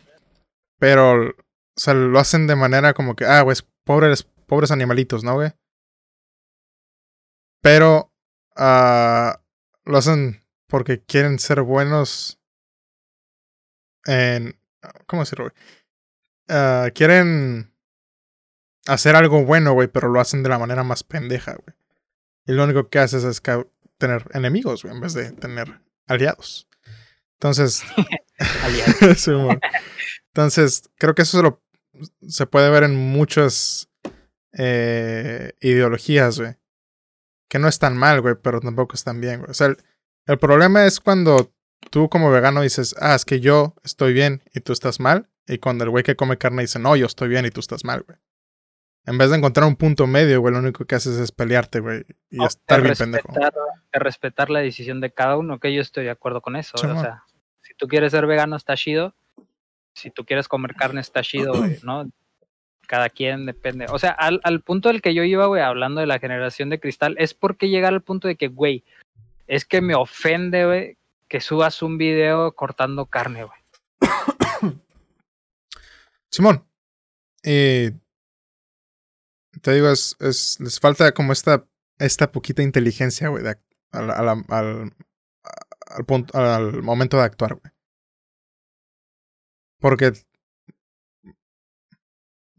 [0.81, 1.35] pero, o
[1.77, 5.53] sea, lo hacen de manera como que, ah, güey, pobres, pobres animalitos, ¿no, güey?
[7.62, 8.12] Pero,
[8.57, 9.41] ah,
[9.85, 12.41] lo hacen porque quieren ser buenos
[14.05, 14.59] en,
[15.07, 15.64] ¿cómo decirlo, güey?
[16.49, 17.74] Uh, quieren
[18.87, 21.76] hacer algo bueno, güey, pero lo hacen de la manera más pendeja, güey.
[22.47, 23.43] Y lo único que haces es
[23.99, 26.68] tener enemigos, en vez de tener aliados.
[27.35, 27.82] Entonces,
[30.28, 31.62] entonces creo que eso se, lo,
[32.26, 33.89] se puede ver en muchas
[34.53, 36.57] eh, ideologías, güey.
[37.49, 39.51] Que no están mal, güey, pero tampoco están bien, güey.
[39.51, 39.74] O sea,
[40.26, 41.53] el, problema es cuando
[41.91, 45.30] tú como vegano dices, ah, es que yo estoy bien y tú estás mal.
[45.47, 47.85] Y cuando el güey que come carne dice, no, yo estoy bien y tú estás
[47.85, 48.18] mal, güey.
[49.07, 52.05] En vez de encontrar un punto medio, güey, lo único que haces es pelearte, güey.
[52.30, 53.28] Y estar bien pendejo.
[53.92, 56.76] respetar la decisión de cada uno, que yo estoy de acuerdo con eso.
[56.76, 57.24] o sea,
[57.61, 59.14] si tú quieres ser vegano, está chido.
[59.94, 62.11] Si tú quieres comer carne, está chido, güey, ¿no?
[62.86, 63.86] Cada quien depende.
[63.90, 66.80] O sea, al, al punto del que yo iba, güey, hablando de la generación de
[66.80, 68.84] cristal, es porque llegar al punto de que, güey,
[69.46, 70.96] es que me ofende, güey,
[71.28, 73.59] que subas un video cortando carne, güey.
[76.30, 76.64] Simón,
[77.42, 77.92] eh,
[79.65, 81.65] te digo, es, es, les falta como esta,
[81.99, 84.93] esta poquita inteligencia, güey, al, al, al,
[85.87, 87.73] al, punto, al momento de actuar, güey.
[89.81, 90.12] Porque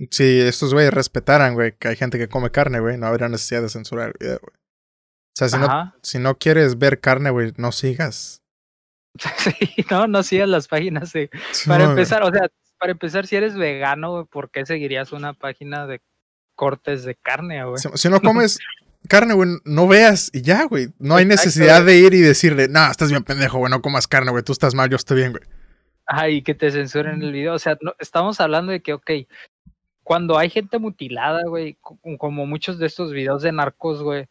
[0.10, 3.62] si estos güeyes respetaran, güey, que hay gente que come carne, güey, no habría necesidad
[3.62, 4.56] de censurar el video, güey.
[4.58, 8.42] O sea, si no, si no quieres ver carne, güey, no sigas.
[9.38, 11.12] Sí, no, no sigas las páginas.
[11.12, 11.30] Sí.
[11.68, 12.50] Para empezar, o sea,
[12.80, 16.02] para empezar, si eres vegano, ¿por qué seguirías una página de
[16.56, 17.78] cortes de carne, güey.
[17.96, 18.60] Si, no comes
[19.08, 20.88] carne, güey, no veas y ya, güey.
[21.00, 24.32] No hay necesidad de ir y decirle, no, estás bien pendejo, güey, no comas carne,
[24.32, 25.44] güey, tú estás mal, yo estoy bien, güey.
[26.08, 27.54] Ay, que te censuren el video.
[27.54, 29.12] O sea, no, estamos hablando de que, ok,
[30.04, 31.78] cuando hay gente mutilada, güey,
[32.18, 34.28] como muchos de estos videos de narcos, güey,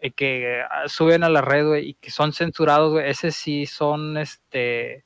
[0.00, 3.66] eh, que ah, suben a la red, güey, y que son censurados, güey, ese sí
[3.66, 5.04] son, este,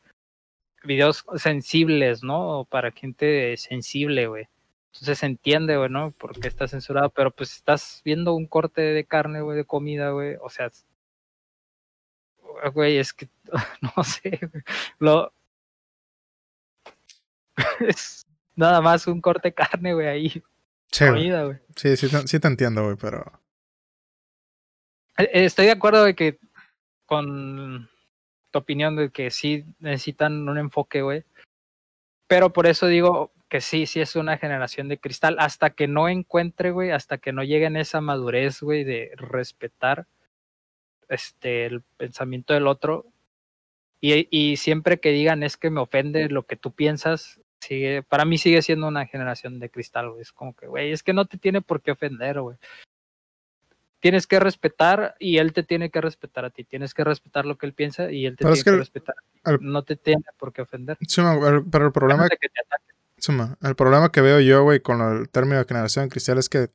[0.87, 2.67] videos sensibles, ¿no?
[2.71, 4.49] Para gente sensible, güey.
[4.97, 6.12] Entonces se entiende, güey, ¿no?
[6.12, 10.36] Porque está censurado, pero pues estás viendo un corte de carne, güey, de comida, güey.
[10.40, 10.70] O sea,
[12.72, 13.28] güey, es que,
[13.97, 14.62] no sé, güey.
[14.99, 15.32] Lo...
[17.80, 20.42] es nada más un corte de carne, güey, ahí.
[20.90, 21.59] Sí, comida, güey.
[21.76, 23.40] Sí, sí, sí te entiendo, güey, pero...
[25.18, 26.38] E, e, estoy de acuerdo de que
[27.05, 27.90] con
[28.51, 31.24] tu opinión de que sí necesitan un enfoque, güey.
[32.26, 36.11] Pero por eso digo, que sí, sí es una generación de cristal, hasta que no
[36.11, 40.07] encuentre, güey, hasta que no lleguen esa madurez, güey, de respetar
[41.09, 43.07] este el pensamiento del otro.
[43.98, 48.26] Y, y, siempre que digan es que me ofende lo que tú piensas, sigue, para
[48.26, 50.20] mí sigue siendo una generación de cristal, güey.
[50.20, 52.59] Es como que, güey, es que no te tiene por qué ofender, güey.
[54.00, 56.64] Tienes que respetar y él te tiene que respetar a ti.
[56.64, 59.16] Tienes que respetar lo que él piensa y él te tiene que, respetar.
[59.61, 60.98] no te tiene por qué ofender.
[61.09, 61.22] Sí,
[61.72, 62.61] pero el problema es que te
[63.19, 66.71] Suma, el problema que veo yo, güey, con el término de generación cristal es que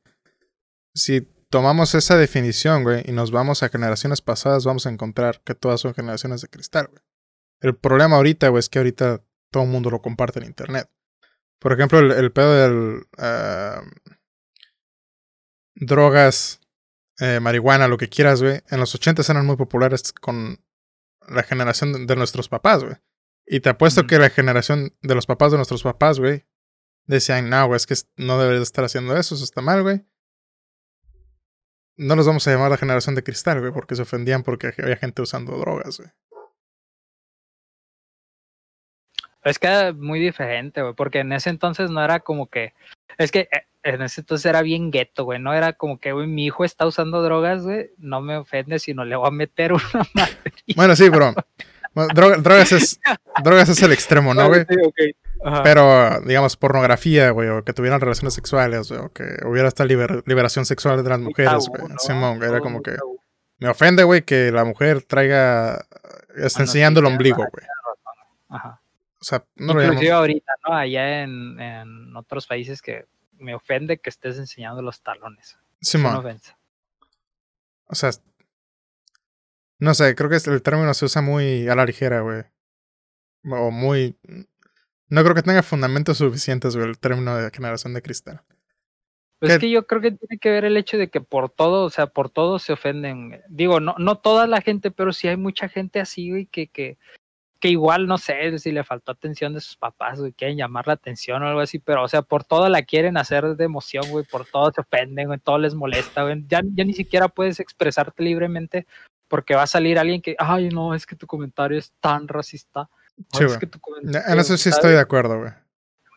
[0.94, 5.54] si tomamos esa definición, güey, y nos vamos a generaciones pasadas, vamos a encontrar que
[5.54, 7.02] todas son generaciones de cristal, güey.
[7.60, 9.22] El problema ahorita, güey, es que ahorita
[9.52, 10.90] todo el mundo lo comparte en internet.
[11.60, 13.82] Por ejemplo, el, el pedo del ah,
[15.76, 16.60] drogas,
[17.20, 18.62] eh, marihuana, lo que quieras, güey.
[18.68, 20.58] En los 80 eran muy populares con
[21.28, 22.96] la generación de, de nuestros papás, güey.
[23.52, 26.46] Y te apuesto que la generación de los papás de nuestros papás, güey,
[27.04, 30.06] decían, no, güey, es que no deberías estar haciendo eso, eso está mal, güey.
[31.98, 34.96] No los vamos a llamar la generación de cristal, güey, porque se ofendían porque había
[34.96, 36.08] gente usando drogas, güey.
[39.44, 42.72] Es que era muy diferente, güey, porque en ese entonces no era como que.
[43.18, 45.38] Es que eh, en ese entonces era bien gueto, güey.
[45.38, 47.90] No era como que, güey, mi hijo está usando drogas, güey.
[47.98, 50.38] No me ofende, sino le voy a meter una madre.
[50.74, 51.34] Bueno, sí, bro.
[51.94, 53.00] Bueno, droga- drogas, es,
[53.44, 54.64] drogas es el extremo, ¿no, güey?
[54.96, 55.14] Sí.
[55.64, 60.22] Pero, digamos, pornografía, güey, o que tuvieran relaciones sexuales, güey, o que hubiera esta liber-
[60.26, 61.82] liberación sexual de las mujeres, güey.
[61.88, 61.98] ¿no?
[61.98, 62.96] Simón, güey, era como que
[63.58, 65.84] me ofende, güey, que la mujer traiga,
[66.36, 67.66] está Bueno, enseñando sí, el ombligo, güey.
[68.48, 68.80] Ajá.
[69.20, 69.92] O sea, no lo llamo.
[69.94, 70.74] Inclusive ahorita, ¿no?
[70.76, 73.06] Allá en, en otros países que
[73.38, 75.58] me ofende que estés enseñando los talones.
[75.80, 76.16] Es una Simón.
[76.16, 76.56] ofensa.
[77.86, 78.10] O sea,
[79.82, 82.42] no sé, creo que el término se usa muy a la ligera, güey.
[83.50, 84.16] O muy...
[85.08, 88.42] No creo que tenga fundamentos suficientes, güey, el término de generación de cristal.
[89.40, 91.50] Pues ¿Qué- es que yo creo que tiene que ver el hecho de que por
[91.50, 93.42] todo, o sea, por todo se ofenden.
[93.48, 96.96] Digo, no, no toda la gente, pero sí hay mucha gente así, güey, que, que,
[97.58, 100.92] que igual, no sé, si le faltó atención de sus papás, güey, quieren llamar la
[100.92, 104.24] atención o algo así, pero, o sea, por todo la quieren hacer de emoción, güey,
[104.24, 106.44] por todo se ofenden, güey, todo les molesta, güey.
[106.46, 108.86] Ya, ya ni siquiera puedes expresarte libremente
[109.32, 112.90] porque va a salir alguien que, ay, no, es que tu comentario es tan racista.
[113.16, 113.60] Sí, "Ay, es güey.
[113.60, 114.76] que tu Ya, comentario", En eso sí ¿sabes?
[114.76, 115.52] estoy de acuerdo, güey.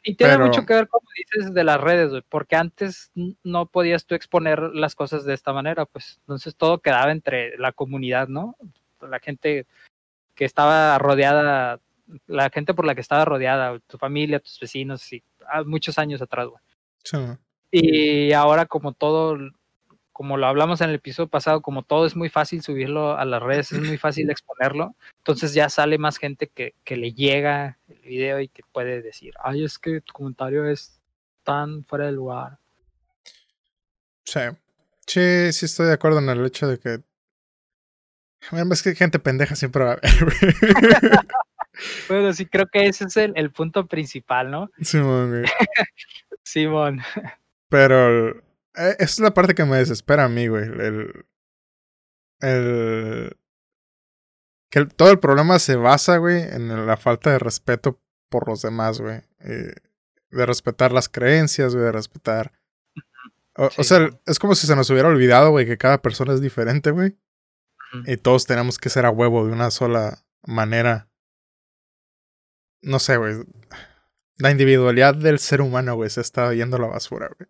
[0.03, 3.11] Y tiene Pero- mucho que ver, como dices, de las redes, güey, porque antes
[3.45, 7.71] no podías tú exponer las cosas de esta manera, pues entonces todo quedaba entre la
[7.71, 8.57] comunidad, ¿no?
[8.99, 9.65] La gente
[10.35, 11.79] que estaba rodeada,
[12.27, 16.21] la gente por la que estaba rodeada, tu familia, tus vecinos, y ah, muchos años
[16.21, 16.61] atrás, güey.
[17.05, 17.17] Sí.
[17.71, 19.37] Y ahora como todo,
[20.15, 23.43] como lo hablamos en el episodio pasado, como todo es muy fácil subirlo a las
[23.43, 27.99] redes, es muy fácil exponerlo, entonces ya sale más gente que, que le llega el
[27.99, 31.01] video y que puede decir, ay, es que tu comentario es
[31.43, 32.59] tan fuera de lugar.
[34.23, 34.39] Sí.
[35.05, 37.01] Sí, sí estoy de acuerdo en el hecho de que...
[38.71, 40.01] Es que gente pendeja siempre va a haber.
[42.07, 44.71] Bueno, sí, creo que ese es el, el punto principal, ¿no?
[44.81, 45.43] Simón, güey.
[46.41, 47.01] Simón.
[47.67, 48.44] Pero
[48.75, 50.63] esa es la parte que me desespera a mí, güey.
[50.63, 51.25] El,
[52.41, 53.37] el,
[54.69, 58.61] que el- todo el problema se basa, güey, en la falta de respeto por los
[58.61, 59.21] demás, güey.
[59.39, 59.73] Eh,
[60.31, 62.51] de respetar las creencias, güey, de respetar...
[63.57, 66.91] O, sea, es como si se nos hubiera olvidado, güey, que cada persona es diferente,
[66.91, 67.17] güey.
[68.05, 71.09] Y todos tenemos que ser a huevo de una sola manera.
[72.81, 73.35] No sé, güey.
[74.37, 77.49] La individualidad del ser humano, güey, se está yendo a la basura, güey.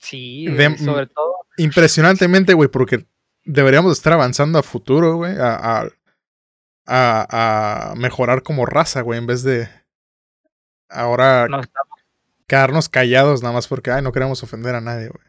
[0.00, 1.34] Sí, De- sobre todo.
[1.58, 3.06] Impresionantemente, güey, porque
[3.44, 5.88] deberíamos estar avanzando a futuro, güey, a, a,
[6.86, 9.68] a, a mejorar como raza, güey, en vez de
[10.88, 11.60] ahora no
[12.46, 15.24] quedarnos callados nada más porque, ay, no queremos ofender a nadie, güey.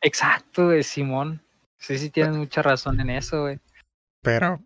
[0.00, 1.42] Exacto, güey, Simón.
[1.78, 3.60] Sí, sí, tienes mucha razón en eso, güey.
[4.22, 4.60] Pero,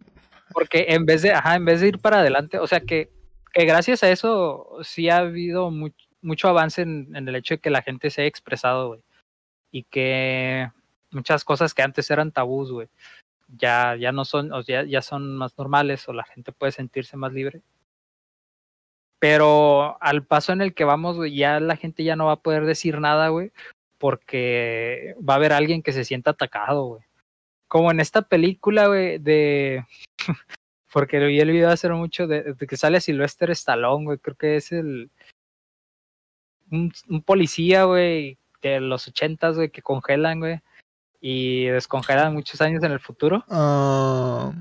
[0.53, 3.11] Porque en vez de, ajá, en vez de ir para adelante, o sea que,
[3.53, 5.91] que gracias a eso sí ha habido mu-
[6.23, 9.03] mucho avance en, en el hecho de que la gente se haya expresado, güey.
[9.71, 10.71] Y que
[11.11, 12.89] muchas cosas que antes eran tabús, güey,
[13.49, 17.17] ya, ya no son, o ya, ya son más normales, o la gente puede sentirse
[17.17, 17.63] más libre.
[19.19, 22.43] Pero al paso en el que vamos, güey, ya la gente ya no va a
[22.43, 23.53] poder decir nada, güey,
[23.99, 27.03] porque va a haber alguien que se sienta atacado, güey.
[27.69, 29.85] Como en esta película, güey, de
[30.93, 34.73] porque vi el video hace mucho de, que sale Sylvester Stallone, güey, creo que es
[34.73, 35.11] el
[36.71, 40.61] un policía, güey, de los ochentas, güey, que congelan, güey,
[41.21, 44.53] y descongelan muchos años en el futuro, ah,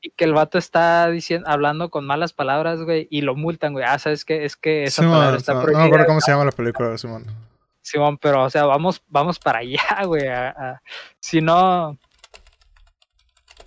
[0.00, 3.84] y que el vato está diciendo, hablando con malas palabras, güey, y lo multan, güey,
[3.86, 6.20] ah, sabes que es que esa Simón, palabra está no, no me prohibida, acuerdo cómo
[6.20, 7.26] se llama la película, Simón.
[7.82, 10.26] Simón, pero o sea, vamos, vamos para allá, güey.
[10.28, 10.82] a- a-
[11.20, 11.98] si no,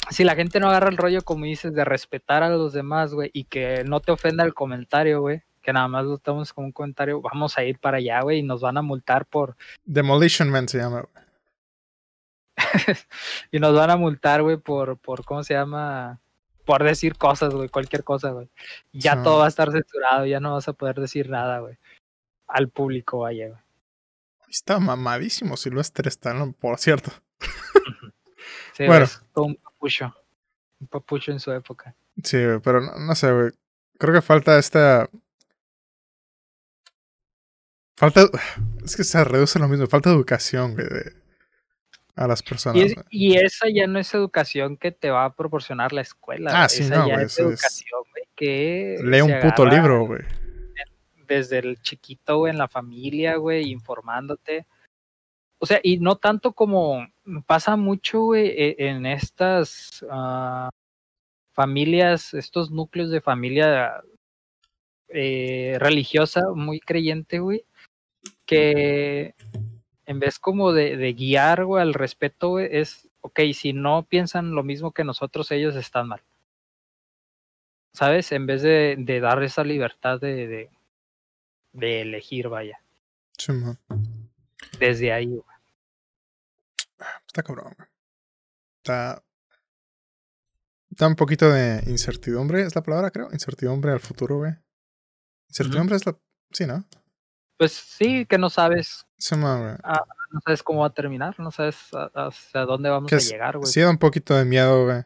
[0.09, 3.29] si la gente no agarra el rollo, como dices, de respetar a los demás, güey,
[3.33, 6.71] y que no te ofenda el comentario, güey, que nada más lo tomamos como un
[6.71, 10.69] comentario, vamos a ir para allá, güey, y nos van a multar por, Demolition Man
[10.69, 11.25] se llama, güey.
[13.51, 16.21] y nos van a multar, güey, por, por, ¿cómo se llama?
[16.65, 18.49] Por decir cosas, güey, cualquier cosa, güey.
[18.93, 21.77] Ya todo va a estar censurado, ya no vas a poder decir nada, güey.
[22.47, 23.59] Al público, vaya, güey.
[24.49, 27.11] Está mamadísimo Silvestre Stallone, por cierto.
[28.73, 29.05] Sí, Bueno.
[29.05, 30.13] es todo un capucho.
[30.79, 31.95] Un papucho en su época.
[32.23, 33.51] Sí, güey, pero no, no sé, güey.
[33.97, 35.09] Creo que falta esta.
[37.97, 38.21] Falta.
[38.85, 39.87] Es que se reduce lo mismo.
[39.87, 41.13] Falta educación, güey, de-
[42.15, 42.77] a las personas.
[42.77, 43.05] Y, es- güey.
[43.09, 46.51] y esa ya no es educación que te va a proporcionar la escuela.
[46.53, 50.21] Ah, sí, esa no, ya güey, es educación, güey, que Lee un puto libro, güey.
[51.27, 54.67] Desde el chiquito, güey, en la familia, güey, informándote.
[55.57, 57.07] O sea, y no tanto como
[57.47, 60.69] pasa mucho, güey, e- en estas ah,
[61.53, 64.01] familias, estos núcleos de familia
[65.09, 67.65] eh, religiosa muy creyente, güey,
[68.45, 69.35] que
[70.05, 74.51] en vez como de, de guiar, güey, al respeto, güey, es, ok, si no piensan
[74.51, 76.21] lo mismo que nosotros, ellos están mal.
[77.93, 78.31] ¿Sabes?
[78.31, 80.69] En vez de, de dar esa libertad de, de,
[81.73, 82.79] de elegir, vaya,
[83.37, 83.79] Sí, man.
[84.79, 85.43] desde ahí, güey.
[87.27, 87.89] Está cabrón, güey.
[88.77, 89.21] Está.
[90.91, 93.29] Está un poquito de incertidumbre, es la palabra, creo.
[93.33, 94.53] Incertidumbre al futuro, güey.
[95.49, 96.17] Incertidumbre es la.
[96.51, 96.85] Sí, ¿no?
[97.57, 99.77] Pues sí, que no sabes, Sí, no
[100.43, 103.71] sabes cómo va a terminar, no sabes a- hacia dónde vamos Que a llegar, güey.
[103.71, 105.03] sí da un poquito de miedo, güey.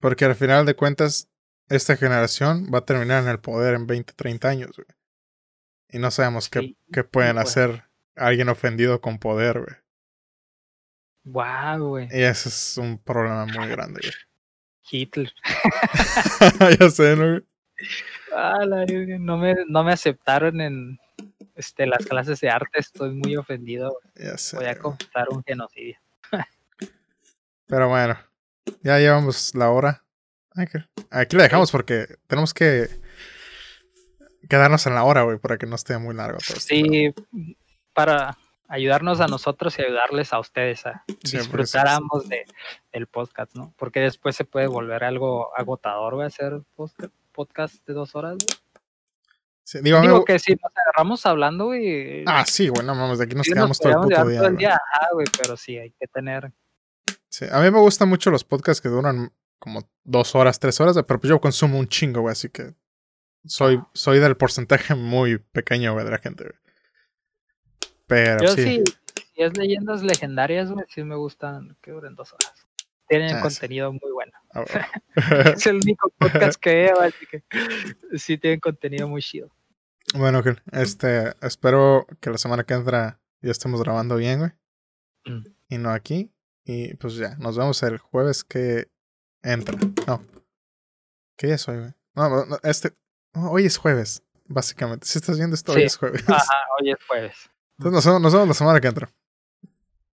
[0.00, 1.28] Porque al final de cuentas,
[1.68, 4.86] esta generación va a terminar en el poder en 20, 30 años, güey.
[5.88, 7.48] Y no sabemos qué, Sí, qué pueden pues.
[7.48, 7.84] hacer
[8.14, 9.76] alguien ofendido con poder, güey.
[11.24, 12.08] Wow, güey.
[12.12, 14.14] Y ese es un problema muy grande, güey.
[14.88, 15.32] Hitler.
[16.80, 17.24] ya sé, ¿no?
[17.30, 17.44] güey?
[18.34, 18.84] Ah, la
[19.18, 20.98] no me, no me aceptaron en
[21.54, 23.90] este, las clases de arte, estoy muy ofendido.
[24.14, 24.28] güey.
[24.28, 24.56] Ya sé.
[24.56, 25.98] Voy a confesar un genocidio.
[27.66, 28.16] Pero bueno,
[28.82, 30.02] ya llevamos la hora.
[30.54, 30.88] Ángel.
[31.10, 32.88] Aquí la dejamos porque tenemos que
[34.48, 36.60] quedarnos en la hora, güey, para que no esté muy largo todo esto.
[36.74, 37.12] Sí,
[37.92, 38.38] para
[38.68, 42.44] ayudarnos a nosotros y ayudarles a ustedes a Sí, disfrutar ambos de,
[42.92, 43.74] del podcast, ¿no?
[43.76, 48.36] Porque después se puede volver algo agotador, güey, hacer podcast, podcast de dos horas.
[48.36, 48.58] güey.
[49.62, 53.24] Sí, digo, me- que si nos agarramos hablando, güey, Ah, sí, güey, no mames, de
[53.24, 54.16] aquí nos sí quedamos todo el puto día.
[54.18, 54.56] todo el güey.
[54.56, 56.52] día, ajá, güey, pero sí, hay que tener
[57.28, 60.96] Sí, a mí me gustan mucho los podcasts que duran como dos horas, tres horas,
[61.06, 62.74] pero pues yo consumo un chingo, güey, así que
[63.44, 63.88] soy, Ah.
[63.92, 66.54] soy del porcentaje muy pequeño, güey, de la gente, güey.
[68.06, 68.62] Pero Yo sí.
[68.62, 68.84] sí,
[69.34, 72.65] si es leyendas legendarias, güey, sí me gustan que duren dos horas.
[73.08, 73.42] Tienen Ah, sí.
[73.42, 74.32] contenido muy bueno.
[74.50, 74.86] a ver.
[75.58, 77.44] Es el único podcast que veo, así que
[78.18, 79.50] sí tienen contenido muy chido.
[80.14, 84.50] bueno, Gil, este, espero que la semana que entra ya estemos grabando bien, güey.
[85.26, 85.46] Mm.
[85.68, 86.32] Y no aquí.
[86.64, 88.88] Y pues ya, nos vemos el jueves que
[89.42, 89.76] entra.
[90.06, 90.24] No.
[91.36, 91.92] ¿Qué día es hoy, güey?
[92.14, 92.92] No, no, este.
[93.34, 95.06] no, hoy es jueves, básicamente.
[95.06, 96.24] Si estás viendo esto, hoy es jueves.
[96.28, 97.50] Ajá, hoy es jueves.
[97.78, 99.12] Entonces nos vemos, nos vemos la semana que entra.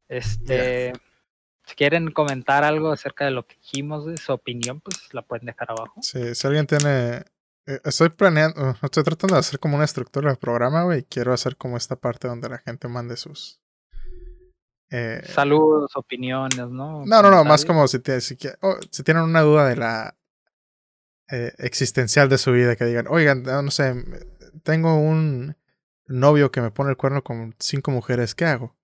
[0.10, 0.94] Este,
[1.66, 5.46] si quieren comentar algo acerca de lo que dijimos, de su opinión, pues la pueden
[5.46, 6.02] dejar abajo.
[6.02, 7.24] Sí, si alguien tiene.
[7.66, 11.04] eh, Estoy planeando, uh, estoy tratando de hacer como una estructura del programa, güey.
[11.04, 13.62] Quiero hacer como esta parte donde la gente mande sus.
[14.92, 17.06] eh, Saludos, opiniones, ¿no?
[17.06, 20.16] no, no, no, más como si, si, oh, si tienen una duda de la
[21.32, 23.96] eh, existencial de su vida, que digan, oigan, no sé,
[24.64, 25.56] tengo un
[26.06, 28.76] novio que me pone el cuerno con cinco mujeres, ¿qué hago?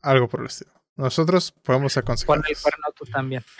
[0.00, 0.72] Algo por el estilo.
[1.00, 2.36] Nosotros podemos aconsejar.
[2.36, 3.44] Pon el cuerno tú también.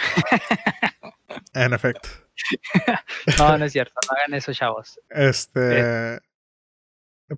[1.55, 2.09] En efecto.
[3.39, 4.99] No, no es cierto, no hagan eso, chavos.
[5.09, 6.21] Este.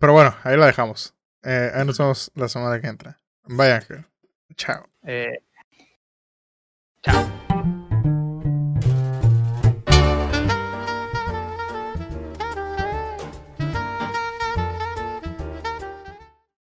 [0.01, 1.15] Pero bueno, ahí la dejamos.
[1.43, 3.21] Eh, ahí nos vemos la semana que entra.
[3.45, 4.07] Bye, Ángel.
[4.57, 4.87] Chao.
[5.03, 5.39] Eh,
[7.03, 7.42] chao.